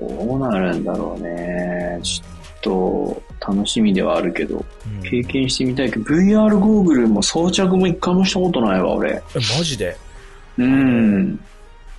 [0.00, 1.98] どうなるんだろうね。
[2.02, 9.10] ちょっと楽しみではあるけど、うん経験してみたいけど、VR ゴーグルも装着も一回もしたことないわ、俺。
[9.12, 9.22] え、
[9.56, 9.96] マジで？
[10.58, 11.38] うん、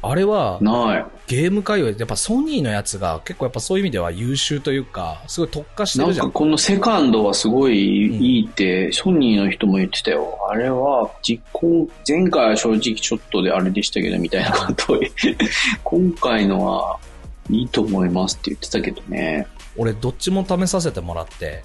[0.01, 1.05] あれは、ない。
[1.27, 6.27] ゲーム界隈で、やっぱソニーのやつが結構やっぱそういう意味では優秀というか、すごい特化してなんるじゃん。
[6.27, 10.37] かこのセカンドはすごいうんいいって、ソニーの人も言ってたよ。
[10.49, 14.99] あれは実行、前回は正直ちょっとであれでしたけどみたいなことを
[15.83, 16.97] 今回のは
[17.49, 19.47] いいと思いますって言ってたけどね。
[19.77, 21.63] 俺どっちも試させてもらって、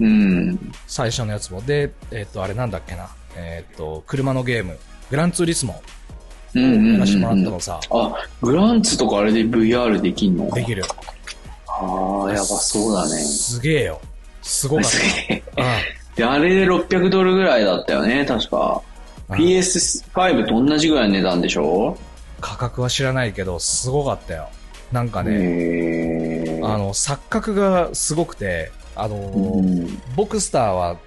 [0.00, 0.72] うん。
[0.86, 1.60] 最初のやつも。
[1.62, 3.08] で、えっ、と、あれなんだっけな。
[3.36, 4.78] えっ、と、車のゲーム、
[5.10, 5.82] グランツーリスモ
[6.54, 10.50] うんうんうんやらせてもらったのさ、あ、グランツとかあれで VR できんの？
[10.52, 10.84] できる。
[11.66, 13.08] ああ、やばそうだね。
[13.22, 14.00] すげえよ。
[14.42, 15.42] すごかっすげえ。
[15.54, 15.62] た。
[15.62, 15.68] うん
[16.16, 18.82] で、あれで600ドルぐらいだったよね、確か。
[19.28, 21.96] うん PS5 と同じぐらいの値段でしょ？
[22.40, 24.48] 価格は知らないけど、すごかったよ。
[24.92, 30.02] なんかね、あの、錯覚がすごくて、あのーうん。
[30.16, 30.98] ボクスターは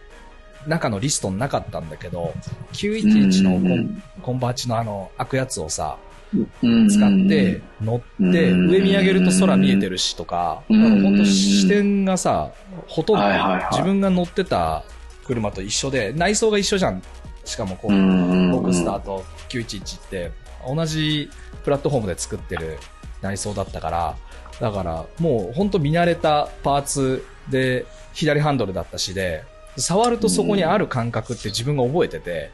[0.68, 2.34] 中のリストになかったんだけど、
[2.74, 5.98] 911のコン,、コンバーチのあの、開くやつをさ、
[6.32, 12.52] 使って乗って、うん上見上げると空見えてるしとか、うん本当視点がさ、
[12.88, 13.26] ほとんど
[13.72, 14.84] 自分が乗ってた
[15.26, 17.02] 車と一緒で、内装が一緒じゃん。
[17.44, 20.32] しかもこう、うんボクスターと911って
[20.66, 21.30] 同じ
[21.64, 22.78] プラットフォームで作ってる
[23.22, 24.16] 内装だったから、
[24.60, 29.44] だからもう本当見慣れたパーツで、左ハンドルだったしで、
[29.78, 32.52] 触るとそこにある感覚って自分が覚えてて、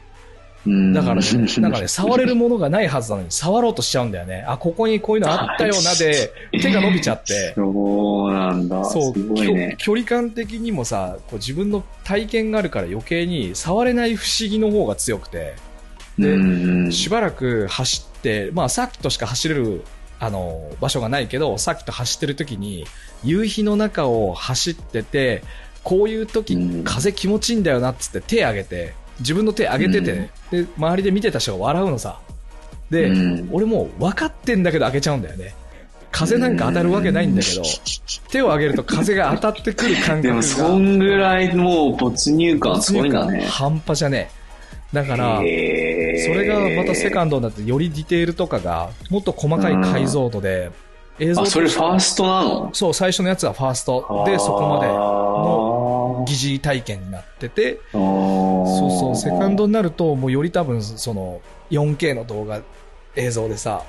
[0.66, 4.44] うんだからね、なんかね、触れるものがないはずなのに触ろうとしちゃうんだよね。
[4.46, 7.54] あ、ここにこういうのあったよなで、手が伸びちゃって。
[7.54, 8.84] そうなんだ。
[8.84, 9.76] そう、ね。
[9.78, 15.54] 距距離感的にもさ、こう自分の体験があるから余計に触れない不思議の方が強くて、
[16.18, 19.84] でうんしばらく走って、まあさっきとしか走れる、
[20.20, 22.84] あの、場所がないけど、さっきと走ってる時に、
[23.24, 25.42] 夕日の中を走ってて、
[25.84, 32.18] こういう時、うん風気持ちいいんだよなっつって手上げて、自分の手上げてて、で、周りで見てた人が笑うのさ。
[32.90, 35.54] で、うん俺もう分かってんだけど開けちゃうんだよね。
[36.10, 37.62] 風なんか当たるわけないんだけど、
[38.30, 40.22] 手を上げると風が当たってくる感覚が。
[40.22, 43.46] でも、そんぐらいもう没入感すごいんだね。
[43.46, 44.37] 半端じゃねえ。
[44.92, 50.70] だから、それがまたセカンドになってよりディテールとかがもっと細かい解像度で、
[51.18, 52.70] 映像それファーストなの？
[52.72, 54.24] そう、最初のやつはファースト。
[54.26, 62.60] で、そこまでの疑似体験になってて、そうそう、セカンドになると、もうより多分、その、4K の動画、
[63.16, 63.82] 映像でさ、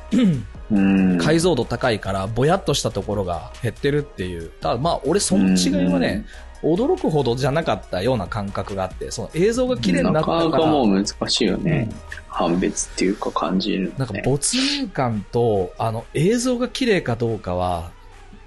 [0.72, 1.18] うん。
[1.20, 4.50] 解像度高いから、ぼやっとしたところが減ってるっていう。
[4.50, 6.26] ただまあ、俺その違いはね、
[6.62, 11.90] 驚くほどじゃなかったような感覚があって、その映像が綺麗にななったか、からなかもう難しいよね。
[12.28, 13.94] 判別っていうか感じる、ね。
[13.98, 17.92] なんか没入感と、あの、映像が綺麗かどうかは、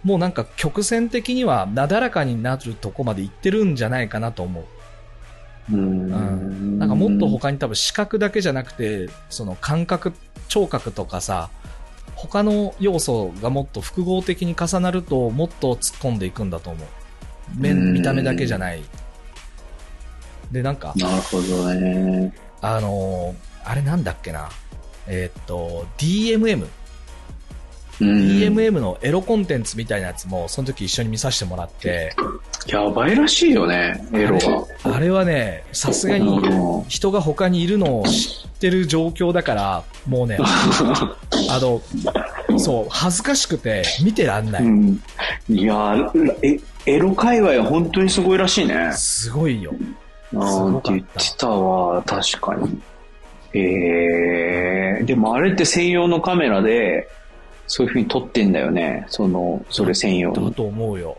[0.04, 5.74] もうなんか曲線的にはなだらかになるとこまで行ってるんじゃないかなと思う。
[5.74, 6.78] ううんん。
[6.78, 10.12] なんかもっと他に多分視覚だけじゃなくて、その感覚、
[10.48, 11.50] 聴覚とかさ、
[12.14, 16.88] 他の要素がもっと複合的に重なると、もっと突っ込んでいくんだと思う。
[17.56, 18.82] うん面見た目だけじゃない。
[20.50, 22.32] で、なんか、なるほどね。
[22.60, 24.48] あのーあれなんだっけな。
[25.06, 26.66] えーっと、DMM。
[28.00, 28.08] うん。
[28.08, 32.14] DMM のエロコンテンツみたいなやつも、その時一緒に見させてもらって、
[32.66, 34.66] やばいらしいよね、エロは。
[34.94, 40.38] あれはね、さすがにうん人が他にいるのを知ってる状況だから、もうね、
[41.50, 41.80] あの、
[42.58, 44.64] そう、恥ずかしくて見てらんない。
[44.64, 45.02] うん
[45.48, 45.94] いや
[46.42, 48.92] え、エロ界隈は本当にすごいらしいね。
[48.92, 49.72] すごいよ。
[50.32, 52.80] なんて言ってたわ、確かに。
[53.54, 57.08] えー、でもあれって専用のカメラで、
[57.66, 59.06] そういう風に撮ってんだよね。
[59.08, 60.50] その、それ専用に。
[60.50, 61.18] だと思うよ。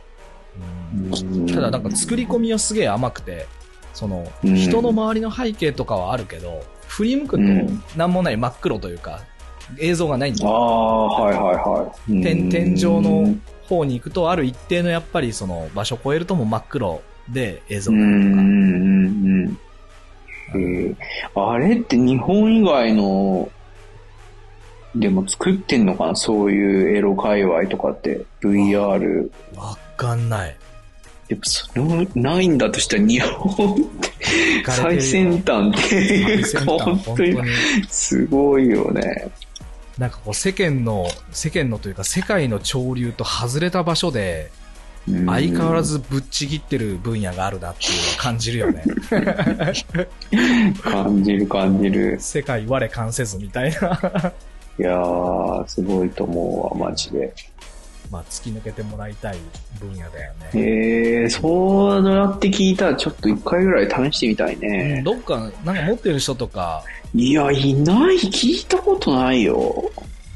[0.94, 3.48] うんうんただなんか作り込みはすげえ甘くて、
[3.94, 9.22] その、うん人の周りの背景とかはあるけど、振り向くとうんなんもない真っ黒というか、
[9.80, 10.56] 映像がないんだあよ。
[10.56, 12.22] あ、はいはいはい。
[12.22, 13.36] 天天井うんの
[13.76, 18.26] 方に行くと、ある一定のやっぱりその場所を超えるともう真っ黒で映像うがあるとか。
[18.26, 19.58] んうんうん。
[20.56, 20.96] えー
[21.36, 23.50] あれって日本以外の、
[24.96, 28.26] でも作ってんのかなそういうエロ界隈とかって。
[28.42, 29.30] VR。
[29.56, 30.56] わかんない。
[31.30, 37.48] やっぱその、ないんだとしたら日本って最先端っていうか、本当に本当に
[37.90, 39.28] すごいよね。
[39.98, 44.64] なんかこう世間の、世間のというか世界の潮流と外れた場所で、うん
[45.26, 48.86] 相変わらずぶっちぎってる分野があるなっていうのを感じるよね。
[50.82, 52.18] 感じる感じる。
[52.22, 54.32] 世界我関せずみたいな。
[54.80, 57.34] いやー、すごいと思うわ、マジで。
[58.10, 59.38] まあ突き抜けてもらいたい
[59.80, 60.50] 分野だよね。
[60.54, 65.02] えー、そうやって聞いたらちょっと一回ぐらい試してみたいね。
[65.04, 66.84] どっか、なんか持ってる人とか、
[67.16, 69.92] いや、いない、聞いたことないよ。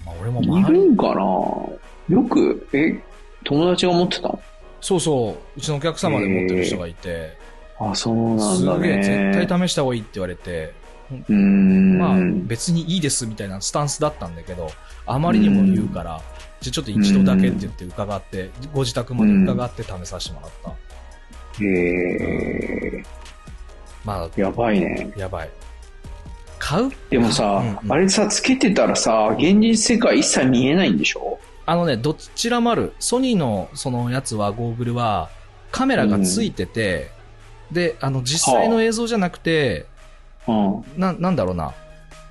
[0.06, 1.16] まあ、俺もいるんかな？
[1.16, 3.02] よく、え、
[3.44, 4.28] 友達が持ってた？
[4.28, 4.40] の
[4.80, 7.36] そうそう、うちのお客様で持ってる人がいて、
[7.80, 9.34] あ、そうなんすだげえね。
[9.34, 10.74] 絶対試した方がいいって言われて、
[11.12, 11.98] うーん。
[11.98, 14.70] まあ別にいいですみたいなスタンスだったんだけど、
[15.08, 16.22] あまりにも言うから、
[16.62, 20.72] じゃあちょっと一度だけって言って伺って、ご自宅まで伺って試させてもらった。
[21.64, 23.04] え
[24.06, 25.12] まあ、ー、やばいね。
[25.18, 25.50] やばい。
[26.60, 26.92] 買う？
[27.10, 31.40] でもさ、うんうんあれさ、つけてたらさ、現実世界一切見えないんでしょ？
[31.66, 32.94] あのね、どちらもある。
[33.00, 35.30] ソニーのそのやつは、ゴーグルは、
[35.72, 37.12] カメラがついてて、
[37.72, 39.86] で、あの、実際の映像じゃなくて、
[40.48, 40.84] うん。
[40.96, 41.66] な、なんだろうな。
[41.66, 41.74] あ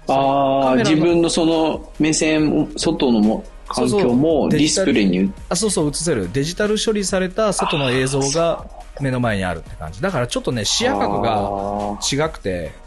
[0.06, 6.32] カあ、自分のその目線、外のも環境もディスプレイにあ、そうそう、映せる。
[6.32, 8.66] デジタル処理された外の映像が
[9.02, 10.00] 目の前にあるって感じ。
[10.00, 12.85] だからちょっとね、視野角が違くて、うん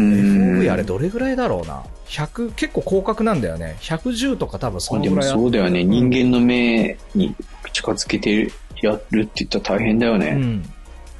[0.00, 1.82] FOV あれどれぐらいだろうな。
[2.06, 3.76] 100、結構広角なんだよね。
[3.80, 5.84] 110とか多分そあでものぐらいあそうだよね。
[5.84, 7.34] 人間の目に
[7.72, 8.50] 近づけて
[8.82, 10.28] やるって言ったら大変だよね。
[10.28, 10.62] うん。
[10.62, 10.68] だ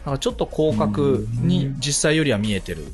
[0.05, 2.85] からちょっと広角に実際よりは見えてる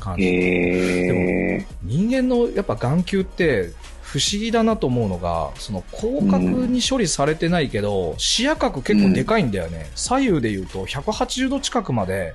[0.00, 0.24] 感じ。
[0.24, 1.66] へえ。
[1.82, 9.90] 人間のやっぱ眼球って不思議だなと思うのが、その広角に処理されてないけど、視野角結構でかいんだよね。
[9.94, 12.34] 左右で言うと180度近くまで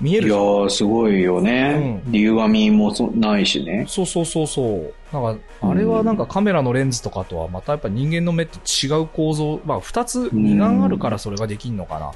[0.00, 2.02] 見えいやるじゃんー、すごいよね。
[2.06, 3.84] うん竜紙もそないしね。
[3.88, 4.94] そうそうそうそう。
[5.12, 12.12] なんか、あれはなんかカメラのレンズとかとはまたやっぱ人間の目って違う構造、まあ二つ二眼あるからそれができんのかな。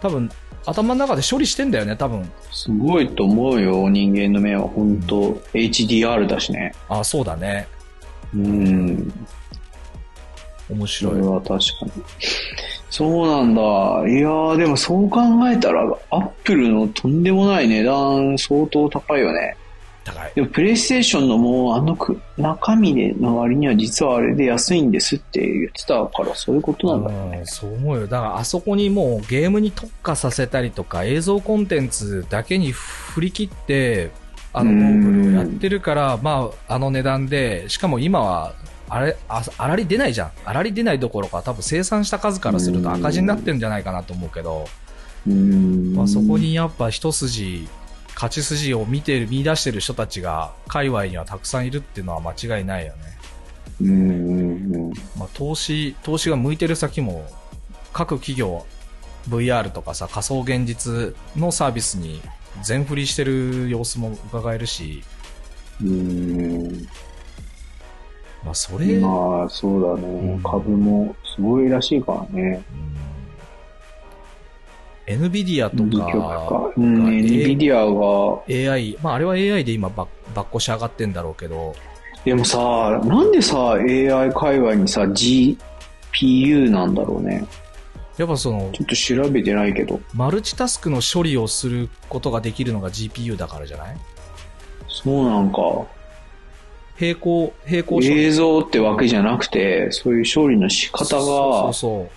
[0.00, 0.30] 多分、
[0.64, 2.30] 頭の中で処理してんだよね、多分。
[2.50, 4.62] すごいと思うよ、人間の目は。
[4.62, 6.72] 本当 HDR だしね。
[6.88, 7.66] あ、そうだね。
[8.34, 9.12] うん。
[10.70, 11.14] 面白い。
[11.14, 11.92] それは確かに。
[12.90, 13.60] そうなんだ。
[13.60, 19.56] いやー、でもそう考えたら、アップルのとんでもない値段相当高いよね。
[20.04, 20.32] 高い。
[20.34, 27.46] でも、プレイステーションのもう、あのく中身での割には実はあれで安いんですって言ってたから、そういうことなんだろうねうん。
[27.46, 28.06] そう思うよ。
[28.06, 34.10] だからあそこにもうゲームに特化させたりとか映像コンテンツだけに振り切って、
[34.54, 38.54] あのゴーグルをやってるから、まあ、あの値段で、しかも今は、
[38.88, 40.30] あれ、ああらり出ないじゃん。
[40.44, 44.66] あらり出ないどころか、多分生産した数からすると赤字になってるんじゃないかなと思うけど、
[45.26, 45.94] うん。
[45.94, 47.68] まあ、そこにやっぱ一筋、
[48.14, 53.18] 勝ち筋を見てる、見出してる人たちが、界隈にはたくさんいるっていうのは間違いないよね。
[53.80, 54.90] うん。
[55.16, 57.26] まあ、投資、投資が向いてる先も、
[57.92, 58.66] 各企業、
[59.28, 62.20] VR とかさ、仮想現実のサービスに
[62.62, 65.04] 全振りしてる様子も伺えるし、
[65.82, 66.88] うん。
[68.44, 70.08] まあ、それ、まあ、そうだね。
[70.08, 72.62] うん株もすごいらしいからね。
[72.72, 72.98] うん
[75.08, 76.72] NVIDIA とか化。
[76.76, 81.74] うん、が NVIDIA が、AI、まあ、あれは AI で今ば、ばっこし上がってんだろうけど、
[82.26, 87.46] でもさ、なんでさ、AI 界隈にさ、GPU なんだろうね。
[88.18, 89.98] やっぱその、ちょっと調べてないけど。
[90.12, 93.96] マルチタスクの処理をすることができるのが GPU だからじゃない？
[94.88, 95.58] そうなんか。
[97.00, 98.00] 並行、並行。
[98.02, 101.16] 映像ってわけじゃなくて、そういう処理の仕方そ
[101.62, 102.10] うが、そう。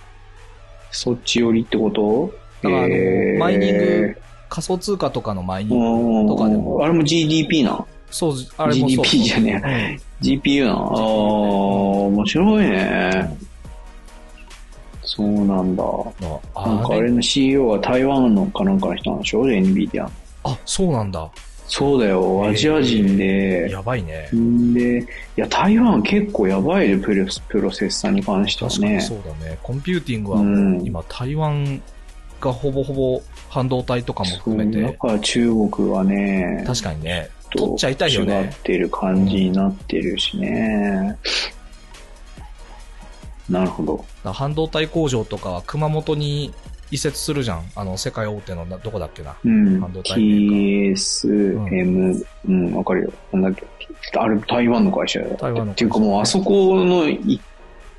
[0.90, 2.32] そっち寄りってこと？
[2.62, 4.16] だからあのえーマイニング
[4.48, 7.84] 仮想通貨とかのマイニングとかでも、あれも GDP な。
[8.10, 9.06] そう、あれもそう。
[9.06, 10.24] GDP じゃねえ。
[10.24, 10.72] GPU な。
[10.72, 13.38] ああ、面白いね。
[15.04, 15.84] そうなんだ。
[16.54, 20.06] あなんかあれの CEO は台湾のかなんかの人なんでしょ ?NVIDIA。
[20.44, 21.30] あ、そうなんだ。
[21.74, 23.66] そうだよ、アジア人で。
[23.70, 24.28] やばいね。
[24.34, 25.04] んで、い
[25.36, 29.00] や、台湾結構やばいで、プロプロセッサーに関してはね。
[29.00, 29.58] そうだね。
[29.62, 30.50] コンピューティングはもうう
[30.82, 31.80] ん今台湾
[32.42, 38.56] がほぼほぼ半導体とかも含めて、だから中国はね、確かにね、と取っちゃいたいよ違っね。
[38.64, 41.16] てる感じになってるしね。
[43.48, 44.04] なるほど。
[44.30, 46.52] 半導体工場とかは熊本に
[46.92, 47.62] 移設するじゃん。
[47.74, 49.34] あの、世界大手のな、どこだっけな。
[49.44, 53.12] うん半導体メー TSM、うん、わかるよ。
[53.32, 53.66] なんだっけ。
[54.18, 55.36] あれ、台湾の会社だよ。
[55.40, 57.40] 台湾のっていうかもう、あそこのい、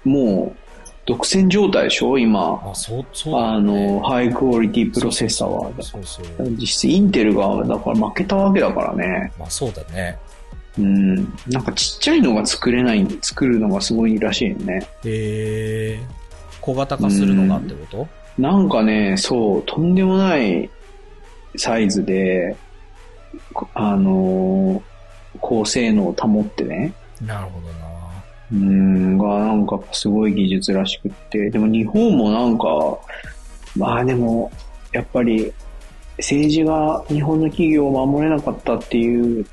[0.06, 0.60] もう、
[1.06, 2.18] 独占状態でしょ？
[2.18, 2.62] 今。
[2.64, 5.72] あ、そう、そうだあの、ハイクオリティプロセッサーは。
[5.82, 6.26] そうそう。
[6.52, 9.34] 実質インテルが、だから負けたわけだからね。
[9.38, 10.18] まあそうだね。
[10.78, 11.16] うん。
[11.48, 14.88] なんかちっちゃいのが作れない、作るのがすごいらしいよね。
[15.04, 18.08] えー、小型化するのがってこと？
[18.38, 20.70] なんかね、そう、とんでもない
[21.56, 22.56] サイズで、
[23.54, 24.94] こあのー
[25.40, 27.84] 高性能を保ってね、なるほどな。
[28.52, 32.66] うん、がなんかすごい技術らしくって、でも日本もなんか、
[33.76, 34.52] まあでも、
[34.92, 35.52] やっぱり
[36.18, 39.48] 政治が日本の企業を守れなかったっていううん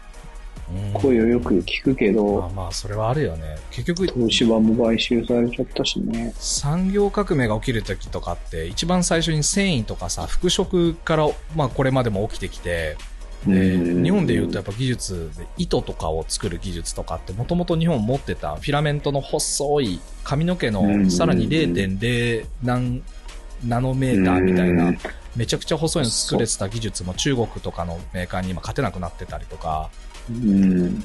[0.95, 3.57] 声をよく聞くけまどあ、まあ、それはあるよね。
[3.71, 6.33] 結局、東芝も買収されちゃったしね。
[6.37, 12.97] 産業革命が起きる時とかって、一番最初に繊維とかさ、服飾から、まあこれまでも起きてきて、
[13.47, 23.03] でうん日本で言うとやっぱ技術で糸とかを作る技術とかってもともと日本持ってたフィラメントの細い髪の毛うんのさらに0.0何
[23.65, 24.99] ナノメーターみたいなうん
[25.37, 29.91] めちゃくちゃ細いの作れてた技術も中国とかのメーカーに今勝てなくなってたりとか、
[30.33, 31.03] ん。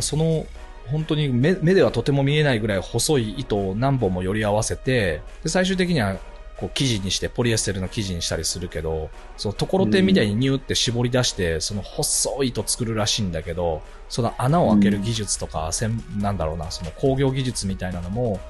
[0.00, 0.46] その
[0.86, 6.16] 本当に目目ではとても見えないぐらい細い糸を何本もより合わせて、で最終的には
[6.56, 18.40] こう生地にして、ポリエステルの生地にしたりするけど、そのところてんみたいにニューって絞り出して、その細い糸作るらしいんだけど、その穴を開ける技術とか、せんなんだろうな、その工業技術みたいなのも、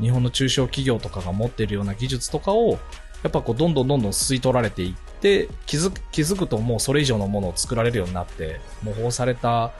[0.00, 2.78] 日本の中小企業とかが持っているような技術とかを、
[3.22, 9.72] やっぱこうどんどんどんどん吸い取られていって、気づく気づくともうそれ以上のものを作られるようになって、模倣された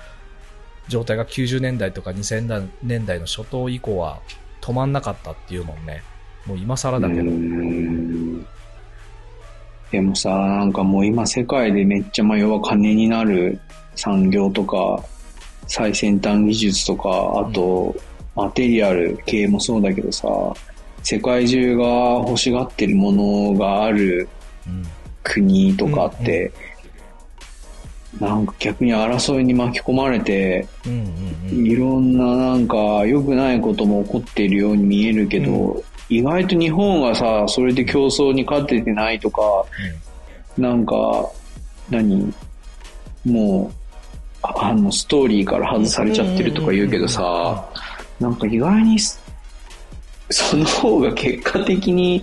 [0.89, 4.21] 状態が90年代とか2000年代の初頭以降は
[4.61, 6.03] 止まんなかったっていうもんね。
[6.47, 7.21] もう今更だけど。
[7.21, 8.47] うん
[9.91, 13.59] でもさ、なんかもう今世界でめっちゃまあ要は金になる
[13.97, 15.03] 産業とか
[15.67, 17.95] 最先端技術とか、あと、
[18.35, 20.29] マテリアル系もそうだけどさ、
[21.11, 21.85] 世界中が
[22.29, 24.29] 欲しがってるものがある
[24.67, 24.85] うん。
[25.23, 26.53] 国とかって、
[28.21, 31.67] なんか逆に争いに巻き込まれて、うんうんうん。
[31.67, 39.41] いろんななんか良くないことも起こっているように見えるけど、意外と日本がさ、それで競争に勝ててないとか、
[40.59, 40.95] なんか、
[41.89, 42.35] 何？
[43.25, 43.75] もう、
[44.43, 47.67] ああの、ストーリーから外されちゃってるとか言うけどさ、
[48.21, 49.23] なんか意外にす、
[50.31, 52.23] その方が結果的に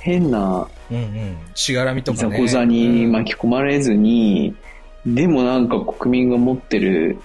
[0.00, 1.36] 変なうんうん。
[1.54, 2.46] しがらみとかね。
[2.46, 4.54] 座に巻き込まれずに、
[5.04, 7.18] でもなんか国民が持ってる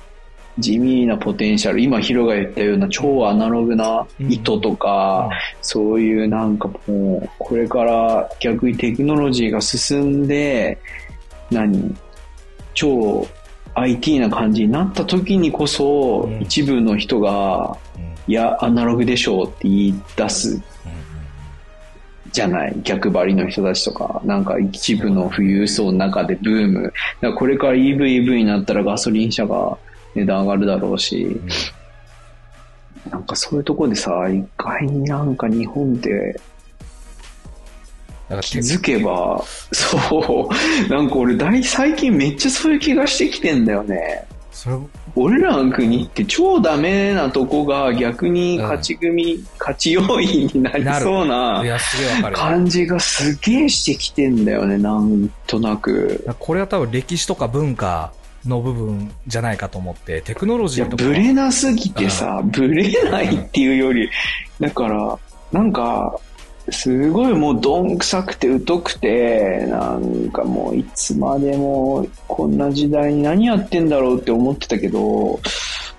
[0.59, 5.29] 地味なポテンシャル、今ヒロが言ったような超アナログな意図とか、
[5.61, 10.77] そういうなんかもう、これから逆にテクノロジーが進んで、
[11.49, 11.95] 何
[12.73, 13.27] 超
[13.75, 18.10] IT な感じになった時にこそ、うん一部の人が、うん。
[18.27, 20.61] いや、アナログでしょうって言い出す
[22.31, 26.83] じゃない逆張りの人たちとか、なんか一部の富裕層の中でブーム。
[26.83, 29.77] だからこれから EV、EV になったらガソリン車が
[30.15, 31.39] 値段上がるだろうし、
[33.09, 36.39] なんかそういうとこでさ、意外になんか日本って
[38.41, 44.25] 気づけば、そう、なんか俺大最近めっちゃそういう気がしてきてんだよね。
[44.51, 44.77] それ、
[45.15, 51.63] 俺らの国って超ダメなとこが逆に勝ち組、勝ち要因になりそうな。
[52.33, 56.25] 感じがすげえしてきてんだよね、なんとなく。
[56.39, 58.13] これは多分歴史とか文化
[58.45, 61.03] の部分じゃないかと思って、テクノロジーとか。
[61.03, 64.09] ブレなすぎてさ、ブレないっていうより、
[64.59, 65.19] だから、
[65.51, 66.19] なんか、
[66.71, 75.39] すごいもうどんくさくて疎くて、なんかもういつまでもこんな時代に何やってんだろうって思ってたけど、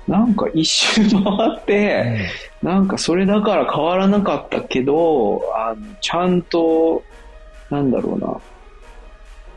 [0.08, 1.22] なんか一周回
[1.56, 2.26] って、
[2.62, 7.02] なんかそれだから変わらなかったけど、あのちゃんと、
[7.70, 8.40] なんだろうな、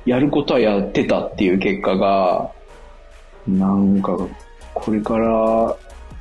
[0.05, 2.51] やることはやってたっていう結果が、
[3.47, 4.17] なんか、
[4.73, 5.75] これから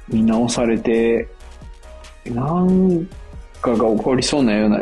[0.08, 1.28] 見直されて、
[2.26, 3.23] なんか
[3.70, 4.78] が起こりそうなような、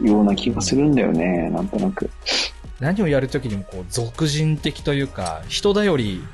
[0.00, 2.10] ような気がするんだよね、なんとなく。
[2.80, 6.24] 何をやるときにもこう、俗人的というか、人頼り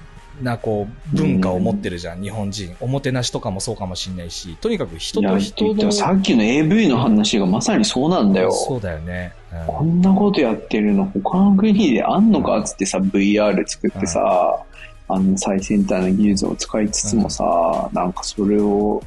[0.43, 2.75] なこう、文化を持ってるじゃん、日本人。
[2.81, 5.93] おもてなしとかもそうかもしれないし、とにかく人、と人の。
[5.93, 8.51] さっきの AV の話がまさにそうなんだよ。
[8.53, 9.33] そうだよね。
[9.35, 14.65] うんこんなことやってるの他の国であんのかっつってさ、VR 作ってさ、
[15.09, 19.03] あの最先端の技術を使いつつもさ、なんかそれを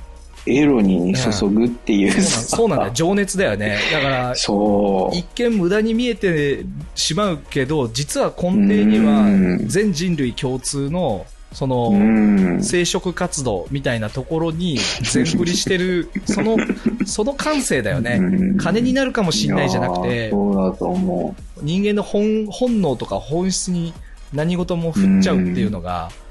[0.45, 2.91] エロに注ぐっていううなんそうなんだよ。
[2.95, 3.77] 情熱だよね。
[3.91, 5.15] だから、そう。
[5.15, 6.65] 一見無駄に見えて
[6.95, 12.59] しまうけど、実は根底にはうん全人類共通の、その、うん。
[12.61, 16.57] 生殖活動みたいなところに全振りしてる、 その、
[17.05, 18.17] その感性だよね。
[18.19, 23.93] うん金になるかもしんないじゃなくて、そうだと思人間の本、本能とか本質に
[24.33, 26.22] 何事も振っちゃうっていうのが、う。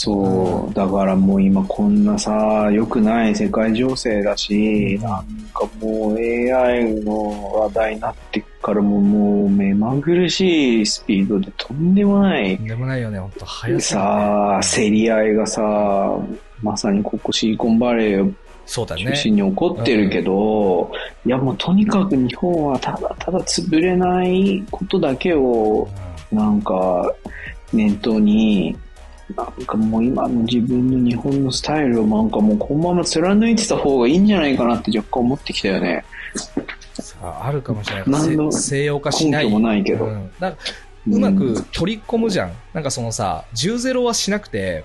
[0.00, 0.74] そう。
[0.74, 15.62] だからもう今こんなさ、良くない世界情勢だし、なんかもう AI の話題になってからももう目まぐるしいスピードでとんでもないとんでもないよね、本当早すぎてさあ、競り合いがさ、
[16.62, 18.32] まさにここシリコンバレーを
[18.66, 19.02] そうだね。
[19.02, 20.92] 中心に起こってるけど、
[21.26, 25.88] いやもうとにかく日本はただただ潰れないことだけを
[26.30, 27.12] なんか
[27.72, 28.76] 念頭に、
[29.36, 36.04] なんかもう今の自分の日本のスタイルをなんかもうこのまま貫いてた方がいいんじゃないかなって若干思ってきたよね。
[36.94, 38.04] さあ、あるかもしれない。
[38.08, 39.44] 何のせ西洋化しない。
[39.44, 40.56] 根拠もないけどうんだ
[41.06, 42.52] うまく取り込むじゃん。
[42.72, 44.84] なんかそのさ、10-0はしなくて、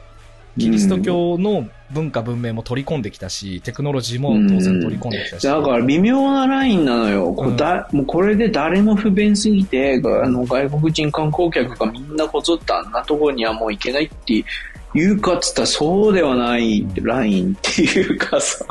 [0.58, 5.48] キリスト教の文化文明も取り込んできたし、テクノロジーも当然取り込んできたし。
[5.48, 7.34] だから微妙なラインなのよ。
[7.34, 14.46] こうだもうこれで誰も不便すぎて、あの外国人観光客がみんなこぞってあんなところにはもう行けないって
[14.94, 18.66] 言うかっつったらそうではないラインっていうかさ、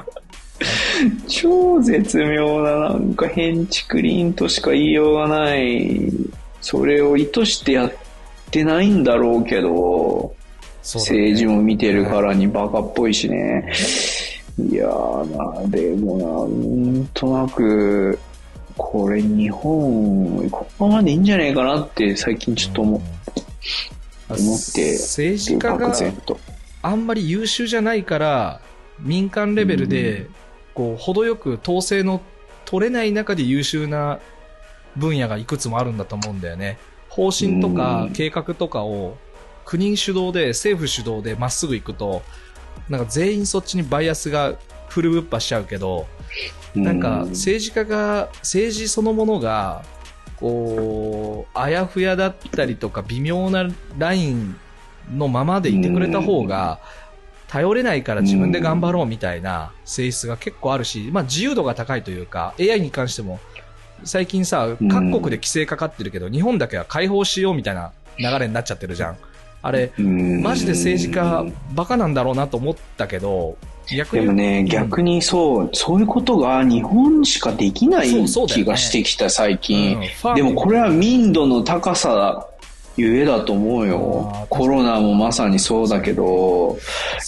[1.26, 6.12] 超絶妙ななんか変築林としか言いようがない、
[6.60, 7.92] それを意図してやっ
[8.52, 10.34] てないんだろうけど、
[10.82, 13.72] 政治も見てるからにバカっぽいしね。
[14.58, 18.18] いやーな、でもなんとなく、
[18.76, 23.02] これ日本、このままでいいんじゃねえかなって最近ちょっと思うん
[24.28, 25.94] 思って政治家が。
[26.84, 28.60] あんまり優秀じゃないから、
[28.98, 30.26] 民間レベルで、
[30.74, 32.20] こう、程よく統制の
[32.64, 34.18] 取れない中で優秀な
[34.96, 36.78] 分野がいくつもあるんだと思うんだよね。
[37.08, 39.16] 方針とかうん計画とかを
[39.64, 42.22] 国主導で、政府主導でまっすぐ行くと、
[42.88, 44.54] なんか全員そっちにバイアスが
[44.88, 46.06] フルぶっぱしちゃうけど、
[46.74, 49.82] なんか政治家が、政治そのものが、
[50.36, 54.56] こう、あやふやだったりとか微妙なライン
[55.14, 56.80] のままでいてくれた方が、
[57.48, 63.40] 頼れないから自分で頑張ろうみたいな性質が結構あるし、まあ自由度が高いというか、AI に関しても、
[64.04, 69.16] 最近さ、各国で規制かかってるけど、日本だけは解放しようみたいな流れになっちゃってるじゃん。
[69.62, 73.56] あれ、マジで政治家、バカなんだろうなと思ったけど、
[73.96, 74.22] 逆に。
[74.22, 78.10] でもね、逆にそう、そういうことが日本しかできない
[78.48, 80.00] 気がしてきた、最近、
[80.34, 82.46] でもこれは民度の高さ
[82.96, 84.46] ゆえだと思うよ。
[84.50, 86.76] コロナもまさにそうだけど、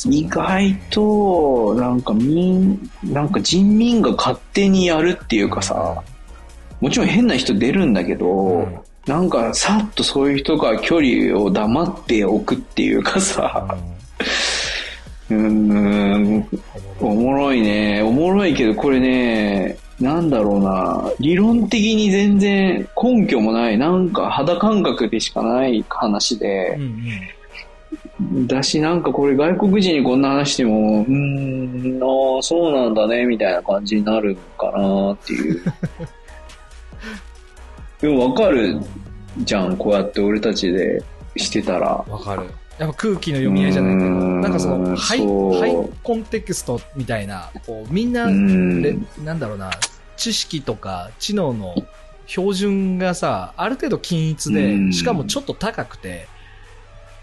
[0.06, 6.02] 意外と、なんか民、なんか人民が勝手にやるっていうかさ、
[6.80, 13.76] もちろん変な人出るんだけど、うん、なんかさっとそういう人が距離を黙っておくっていうかさ、
[15.30, 16.48] うん、ん、
[17.00, 18.02] おもろいね。
[18.02, 27.04] おもろいけど、これね、なんだろうな、理論的に全然根拠もない、なんか肌感覚でしかない話で、うん
[28.20, 35.62] うん、だし、なんかこれ外国人にこんな話しても、うーん、ああ、そうなんだね、みたいな感じになるかなっていう。
[38.04, 38.82] でもわかる
[39.38, 41.02] じゃん、こうやって俺たちで
[41.36, 42.04] してたら。
[42.06, 42.42] わかる。
[42.76, 49.06] やっぱ空気の読み合いじゃないけど、なんかそのハイ、ハイコンテクストみたいな、こうみんな、ん。
[49.24, 49.70] なんだろうな、
[50.18, 51.74] 知識とか知能の
[52.26, 56.28] 標準がさ、ある程度均一で、しかもちょっと高くて、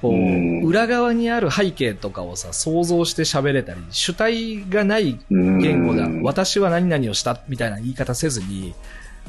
[0.01, 8.73] こう、裏側にある背景とかをさ、想像して喋れたり、主体がない言語だ、私は何々をしたみたいな言い方せずに、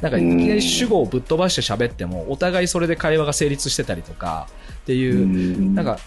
[0.03, 4.49] なんかいきなり主語をぶっ飛ばして喋っても、お互いそれで会話が成立してたりとか、
[4.83, 5.99] っていう、なんか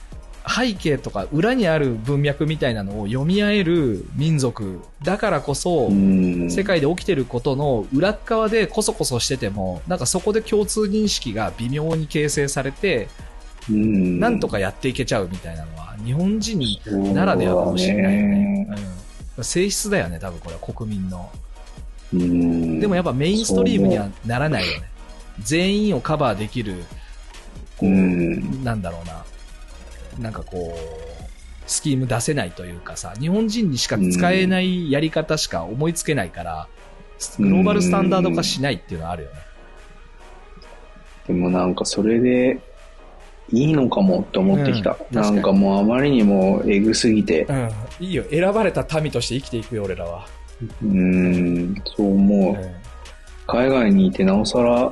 [0.48, 5.90] 背景とか裏にある文脈みたいなのを読み合える民族だからこそ、
[6.50, 13.08] 世界で起きてることの裏側でこそこそしてても、なんかそこで共通認識が微妙に形成されて、
[13.70, 16.60] なんとかやっていけちゃうみたいなのは、日本人
[17.14, 18.68] ならではかもしれないよね。
[19.38, 21.32] うん、性質だよね、多分これは国民の。
[22.80, 24.90] でもやっぱメインストリームにはならないよね。
[25.40, 26.84] 全員をカバーできる、
[27.78, 27.90] こう、
[28.64, 29.26] なんだろうな。
[30.20, 36.68] なんかこう、スキーム出せないというかさ、日本人にしか使えないやり方しか思いつけないから、
[37.40, 39.36] グローバルスタンダード化しないっていうのはあるよね。
[41.28, 42.60] でもなんかそれで
[43.52, 44.98] いいのかもって思ってきた。
[45.12, 47.44] うん、なんかもうあまりにもエグすぎて。
[47.44, 47.70] うん。
[48.00, 48.24] いいよ。
[48.30, 50.28] 選ばれた民として生きていくよ、俺らは。
[50.84, 52.56] うん、そう思う。
[52.56, 52.72] うん、
[53.48, 54.92] 海外にいてなおさら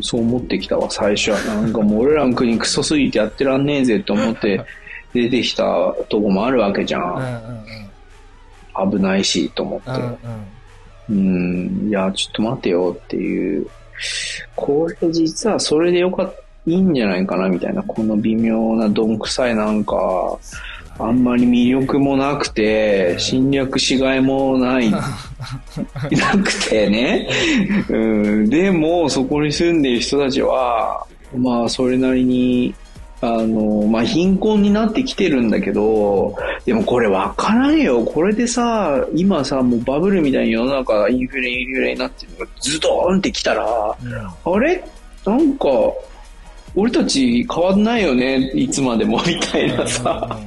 [0.00, 1.38] そう思ってきたわ、最初は。
[1.54, 4.64] なんかもう俺らの国クソすぎてやってらんねえぜって思って
[5.12, 5.64] 出てきた
[6.08, 7.64] とこもあるわけじゃん。
[8.90, 9.90] 危ないし、と思って。
[11.10, 13.66] うん、うん、いや、ちょっと待てよっていう。
[14.54, 20.38] これ実はそれでよかった、いいんじゃないかなみたいな、この微妙などんくさいなんか、
[20.98, 25.00] あんまり魅力もなくて、侵略しがいもない、 な
[26.42, 27.28] くてね。
[27.88, 32.74] うん、でも、そこに住んでいる人たちは、まあ、それなりに、
[33.20, 36.34] あの、まあ、貧困になってきてるんだけど、
[36.64, 38.04] でもこれわからんよ。
[38.04, 44.84] これでさ、今さ、もうバブルみたいに世の中インフレインフレになってるのがズドーンってきたら、うん、あれ？
[45.24, 45.66] なんか、
[46.80, 50.38] 俺たち変わんないよね、いつまでも、みたいなさ、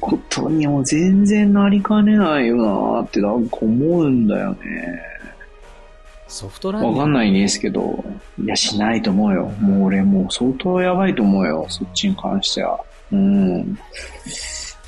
[0.00, 4.58] ことにも全然なりかねないよなってなんか思うんだよね。
[6.28, 8.02] ソフトランわかんないんですけど、
[8.42, 9.52] いや、しないと思うよ。
[9.60, 12.80] もう俺もう相当やばいと思うよ、そっちに関しては。
[13.12, 13.78] うん。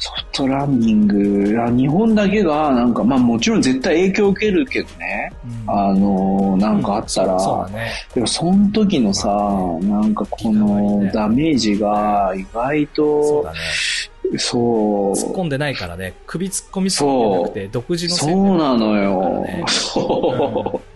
[0.07, 5.33] ソフトランニング、日本だけが、なんか、まあもちろん絶対影響を受けるけどね、
[5.67, 7.73] うん、あの、なんかあったら、うん。
[7.73, 9.29] ね、でもその時のさ、
[9.83, 13.53] なんかこのダメージが意外と、
[14.39, 15.13] そう。
[15.13, 19.45] 突っ込んでないからね、首突っ込みそうじゃなくて、独自のそうなのよ。
[19.67, 20.96] そう。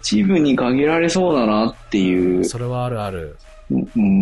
[0.00, 2.44] 一部に限られそうだなっていう。
[2.44, 3.36] それはあるある。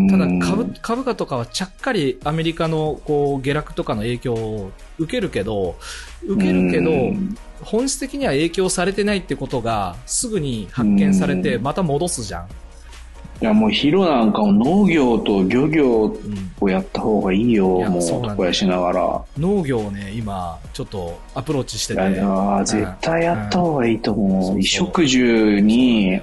[0.09, 5.76] ただ株、株価とかはちゃっかりアメリカのこう下落とかの影響を受けるけど、
[6.24, 6.93] 受けるけど、
[7.61, 12.49] 本質的には影響されてないってことがすぐに発見されてまた戻すじゃん。
[13.43, 16.16] いやもうヒロなんかも農業と漁業
[16.61, 19.24] をやった方がいいよ、うん、もう床屋しながら。
[19.36, 22.01] 農業をね、今ちょっとアプローチしてて。
[22.01, 24.28] いや絶対やった方がいいと思う。
[24.28, 26.20] うん、衣食住に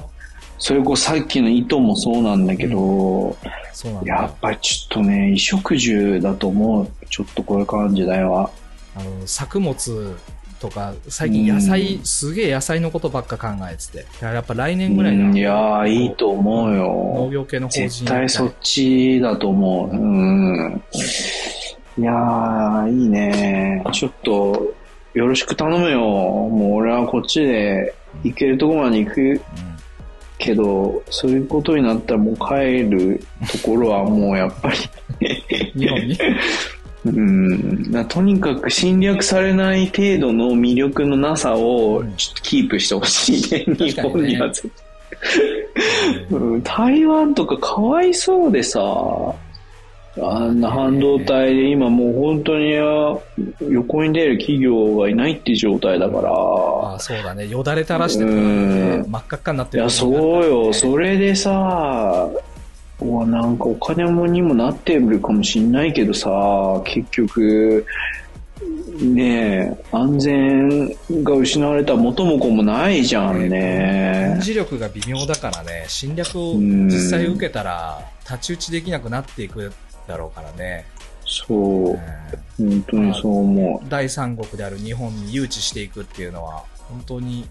[0.59, 3.35] それこそさっきの糸もそうなんだけど、
[3.73, 4.39] そうなんやっ。
[4.39, 6.87] ぱりちょっとね、衣食住だと思う。
[7.09, 8.49] ちょっとこういう感じだよ。
[8.95, 10.17] あの、作物
[10.59, 13.99] とか、最近野菜、うんすげえ野菜のことばっか考えてて。
[13.99, 17.29] いややっぱ来年ぐらいうんいだやー、いいと思う農よ。
[17.31, 19.95] 業系の法人絶対そっちだと思う。
[19.95, 20.81] うん。
[21.97, 23.83] いやー、いいね。
[23.91, 24.73] ちょっと、
[25.13, 25.99] よろしく頼むよ。
[25.99, 27.93] もう俺はこっちで
[28.23, 29.39] 行けるとこまで行くうん
[30.37, 33.19] けど、そういうことになったらもう帰る
[33.51, 34.77] ところはもうやっぱり、
[35.75, 36.17] 日本に？
[37.05, 46.63] うん、なとにかく侵略されない程度の魅力のなさをちょっとキープしてほしいね、日かにね本には絶対、うん。
[46.63, 48.81] 台湾とかかわいそうでさ、
[50.21, 53.17] あんな半導体で今もう本当にあ
[53.69, 57.47] 横に出る企業がいないっていう状態だから、ああ、そうだね。
[57.47, 58.47] よだれ垂らしてるからね
[59.05, 59.11] うん。
[59.11, 60.73] 真っ赤っかになっていや、る時になるそうよ。
[60.73, 62.29] それでさ、
[63.01, 66.29] うわ、なんかお金もにもなってるかもしんないけどさ、
[66.85, 67.85] 結局、
[69.01, 74.41] ねえ、安全が失われた元も子もないじゃんね軍。
[74.41, 79.71] 事力が微妙だからね、侵略をうん実際受けたら、太刀打ちできなくなっていく
[80.07, 80.85] だろうからね。
[81.25, 81.93] そうう。
[81.93, 81.97] ん
[82.57, 87.47] 本当にそう思第三国である日本に誘致していくっていうのは、本当に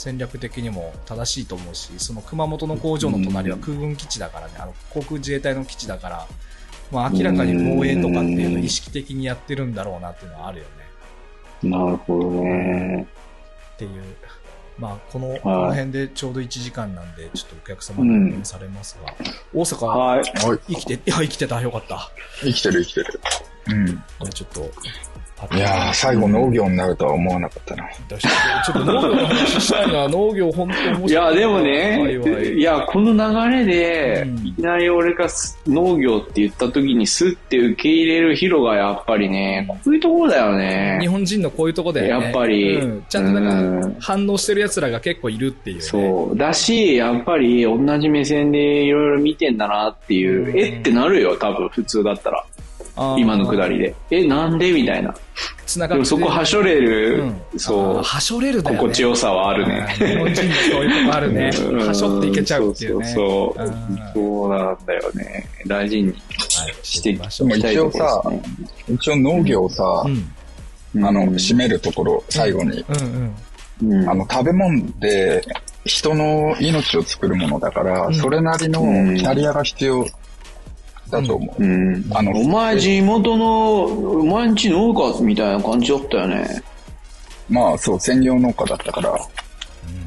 [0.00, 6.26] 戦略的にも正しいと思うし、その熊本の工場の隣は空軍基地だからね、あの航空自衛隊の基地だから、
[6.90, 10.70] まあ明らかに防衛とかっていうのを意識的にやってるんだろうなっていうのはあるよね。
[11.64, 11.68] う。
[11.68, 13.06] なるほどね。
[13.74, 13.90] っていう。
[14.78, 19.14] まあ、この、この辺でちょうど1時間なんで、ちょっとお客様うんに応援されますが、
[19.52, 20.18] 大阪、はい。
[20.20, 20.58] はい。
[20.68, 22.10] 生きて、いや、生きてた、よかった。
[22.40, 23.20] 生きてる生きてる。
[23.68, 23.86] うん。
[23.86, 24.70] じゃあちょっと
[25.52, 27.88] いやー、最後農業になるとは思わなかったな。
[28.08, 31.10] ちょっと農業の話したいな、農業本当面白い。
[31.10, 41.08] いや、でもはいね、はいいや、この流れで、うんいきなり俺がす農業って言った時にスッて受け入れるヒロがやっぱりね、こういうところだよね日。
[41.08, 45.82] 本人のこういうとこで、ね、やっぱりうんちゃんとなうんんか反応してる奴らが結構いるっていう、ね。
[45.82, 46.36] そう。
[46.36, 52.44] だし、やっぱり同じ目線でいろいろ見てんだなっていう、うんえってなるよ、多分普通だったら。
[53.18, 53.94] 今のくだりで。
[54.10, 54.72] え、なんで？
[54.72, 55.14] みたいな。
[55.66, 58.78] 繋がってでもそこはしょれる、うんそうはしょれるだよね。
[58.80, 59.86] 心地よさはあるね。
[59.98, 61.50] 日本人のそういうとこあるね。
[61.70, 63.06] うんはしょっていけちゃうっていうね。
[63.06, 65.46] そうそううんそうなんだよね。
[65.66, 66.16] 大事にはい
[66.82, 68.96] していきましょうでもたいところですね。
[68.96, 70.08] 一応農業をさ、う
[70.98, 71.04] ん。
[71.04, 72.84] あの、うん締めるところ、最後に。
[72.88, 73.32] うん
[73.82, 74.02] うん。
[74.02, 75.42] うんあの、食べ物で
[75.84, 78.80] 人の命を作るものだから、うんそれなりの
[79.16, 80.04] キャリアが必要
[81.10, 81.64] だと思う。
[81.64, 82.04] うん。
[82.12, 86.62] あのお前地元の、お前んち農家みたいな感じだったよね。
[87.48, 89.14] まあ、そう、専業農家だったから。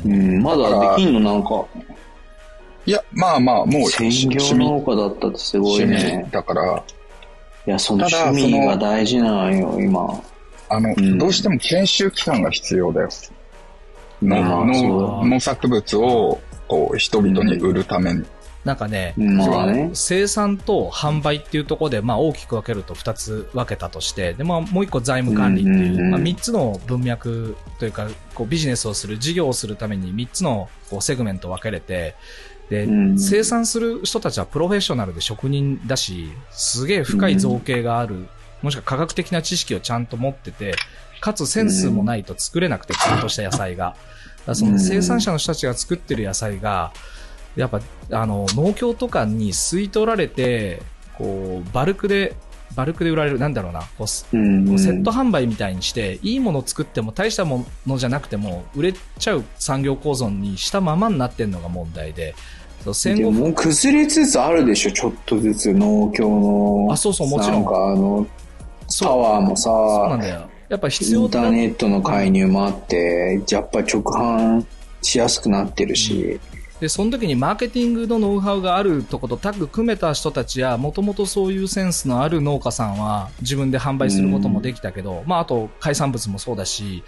[0.06, 1.66] うん、まだできんのなんか、
[2.86, 6.32] いや、まあまあ、もう、専業農家だったってすごい趣ね味。
[6.32, 6.84] だから、
[7.66, 10.22] いや、その趣味が大事なんよ、今。
[10.70, 13.10] あの、うんどうしても研修期間が必要だよ。
[14.22, 18.24] 農農作物を、こう、人々に売るために。
[18.64, 19.38] なんかね、うん。
[19.38, 19.92] まあね。
[19.94, 26.12] 生産と販売っていうところで、まあ大きく分けると2つ分けたとして、で、まあもう一個財務管理っていう、うんうんうん。
[26.12, 32.16] まあ3つの文脈というか、こうビジネスをする、事業をするために3つのこうセグメント分けれて、
[32.70, 38.28] で、うん生産する人たちはプロフェッショナルで職人だし、すげえ深い造形がある、
[38.62, 40.76] もしくは科学的な知識をちゃんと持ってて、
[41.20, 43.96] かつセンスもないと作れなくて、ちゃんとした野菜が。
[44.54, 46.92] その生産者の人たちが作ってる野菜が、
[47.56, 47.82] やっぱ、
[48.12, 50.82] あの、農協とかに吸い取られて、
[51.18, 52.36] こう、バルクで、
[52.76, 62.34] バルクで売られる、なんだろうな、こうすうんこうセット販売みたいにして、いいものを作っても大したものじゃなくても、売れちゃう産業構造にしたままになってんのが問題で、
[62.92, 66.88] 戦後でも崩れつつあるでしょ、ちょっとずつ農協の。
[66.92, 68.28] あそうそうもちろんなんかあの、
[69.02, 70.50] パワーもさ、そうなんだよ。
[70.70, 74.66] やっぱ必イ要なンターネットの介入もあって、やっぱり直販
[75.02, 76.40] しやすくなってるし、
[76.84, 87.06] で、その時にマーケティングのノウハウがあるとことタッグ組めた人たちや、もともとそういうセンスのある農家さんは自分で販売することもできたけど、まああと海産物もそうだし、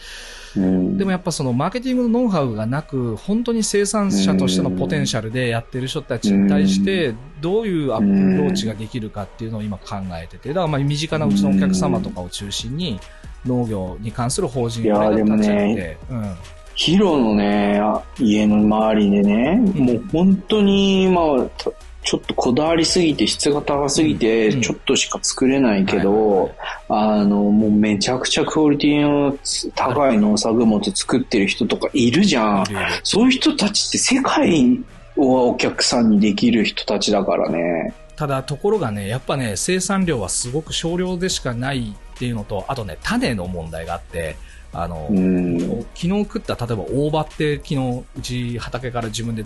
[0.56, 12.98] うん、でもやっぱそのマーケティングのノウハウがなく、本当に生産者としてのポテンシャルでやってる人たちに対して、どういうアプローチができるかっていうのを今考えてて、だからまあ身近なうちのお客様とかを中心に、
[13.46, 16.36] 農業に関する法人を立ち上げて、うん。
[16.76, 21.72] ヒロのね、あ家の周りでね、もう本当に、まあ、た
[22.06, 24.62] ちょっとこだわりすぎて、質が高すぎて、うん。
[24.62, 26.54] ちょっとしか作れないけど、
[26.88, 29.36] あの、もうめちゃくちゃクオリティの
[29.74, 32.66] 高い農作物作ってる人とかいるじゃん。
[33.04, 34.80] そういう人たちって世界
[35.18, 37.94] をお客さんにできる人たちだからね。
[38.16, 44.38] ただ、ところがね、やっぱね、生産量はすごく少量でしかないっていうのと、あとね、種の問題があって、
[44.76, 45.60] あの、うん。
[45.94, 49.46] 昨日食った、例えば大葉って昨日、うち畑から自分で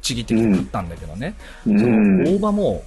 [0.00, 1.34] ちぎってきて食ったんだけどね、
[1.66, 2.82] うそんの大葉も、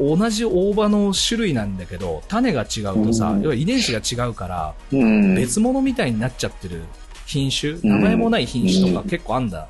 [0.00, 5.34] 同じ大葉の種類なんだけど、種が違うとさ、うん要は遺伝子が違うから、うん。
[5.34, 6.84] 別物みたいになっちゃってる
[7.26, 9.68] 品種、ん名前もない品種とか結構あんだ。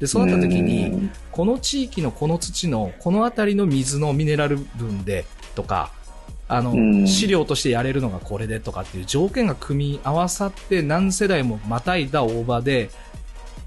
[0.00, 5.92] で、そうなった時に、うんこの地域のこの土のこの辺りの水のミネラル分でとか、
[6.48, 12.90] あの、うん飼料としてやれるのがこれでとかっていう条件が組み合わさって何世代もまたいだ大葉で、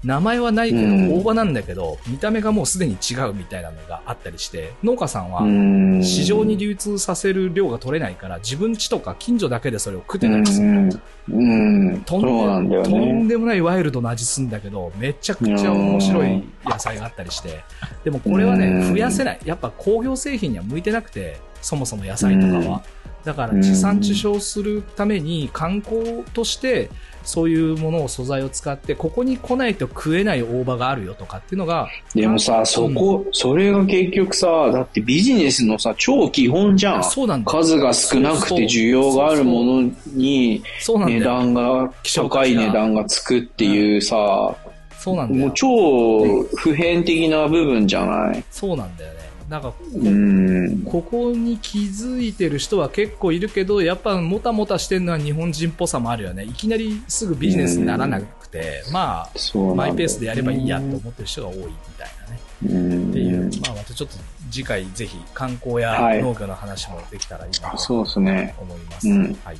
[0.04, 10.66] 名前はないけど、うん大葉なんだけど、見た目がもうすでに違うみたいなのがあったりして、農家さんはうん市場に流通させる量が取れないから、自分家とか近所だけでそれを食ってたりする。
[10.66, 10.90] うん。
[11.28, 12.02] うん。
[12.02, 13.28] とんでとんね。
[13.28, 17.60] でもないワイルドな味すんだけど、めちゃくちゃ面白い野菜があったりして。
[18.02, 19.38] でもこれはうね、ん増やせない。
[19.44, 22.82] やっぱ工業製品には向いてなくて、そもそも野菜とかは。
[23.24, 26.90] だから地産地消するために観光として
[27.22, 37.04] そういうものを素材を使って、ここに来ないと食えない大葉があるよとかっていうのが、でもさ、そこ、それが結局さ、だってビジネスのさ、超基本じゃん。
[37.04, 41.20] そうなん数が少なくて需要があるものに値。
[41.20, 44.56] 段が、高い値段がつくっていうさ、
[44.98, 45.46] そうなんだよ。
[45.46, 48.42] もう超普遍的な部分じゃない？
[48.50, 49.21] そうなんだよね。
[49.52, 50.82] なんか、うん。
[50.84, 56.44] ここに気づいてる人は結構いるけど、やっぱもたもたしてるのは日本人っぽさもあるよね。
[56.44, 61.64] いきなりすぐビジネスにならなくて、まあ、マイペースでやればいいやと思ってる人が多いみ
[61.98, 62.40] たいなね。
[62.66, 63.10] うん。
[63.10, 64.16] っていう、まあまたちょっと
[64.50, 68.54] 次回ぜひ観光やはい農業の話もできたらいいなとそうですね。
[68.58, 69.06] 思います。
[69.06, 69.58] うんはい。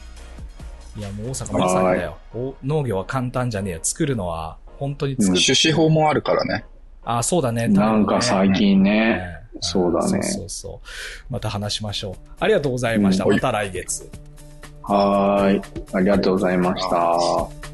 [0.97, 2.17] いや、もう大阪まさにだよ。
[2.35, 3.81] お農業は簡単じゃねえよ。
[3.83, 5.43] 作るのは本当に作る。
[5.43, 6.65] 種子法もあるからね。
[7.05, 7.69] あ、そうだね。
[7.69, 9.42] なんか最近ね。
[9.55, 11.33] ねそうだねそうそう。
[11.33, 12.15] また話しましょう。
[12.41, 13.25] ありがとうございました。
[13.25, 14.11] うんまた来月。
[14.83, 15.63] はーい。
[15.93, 17.72] ありがとうございました。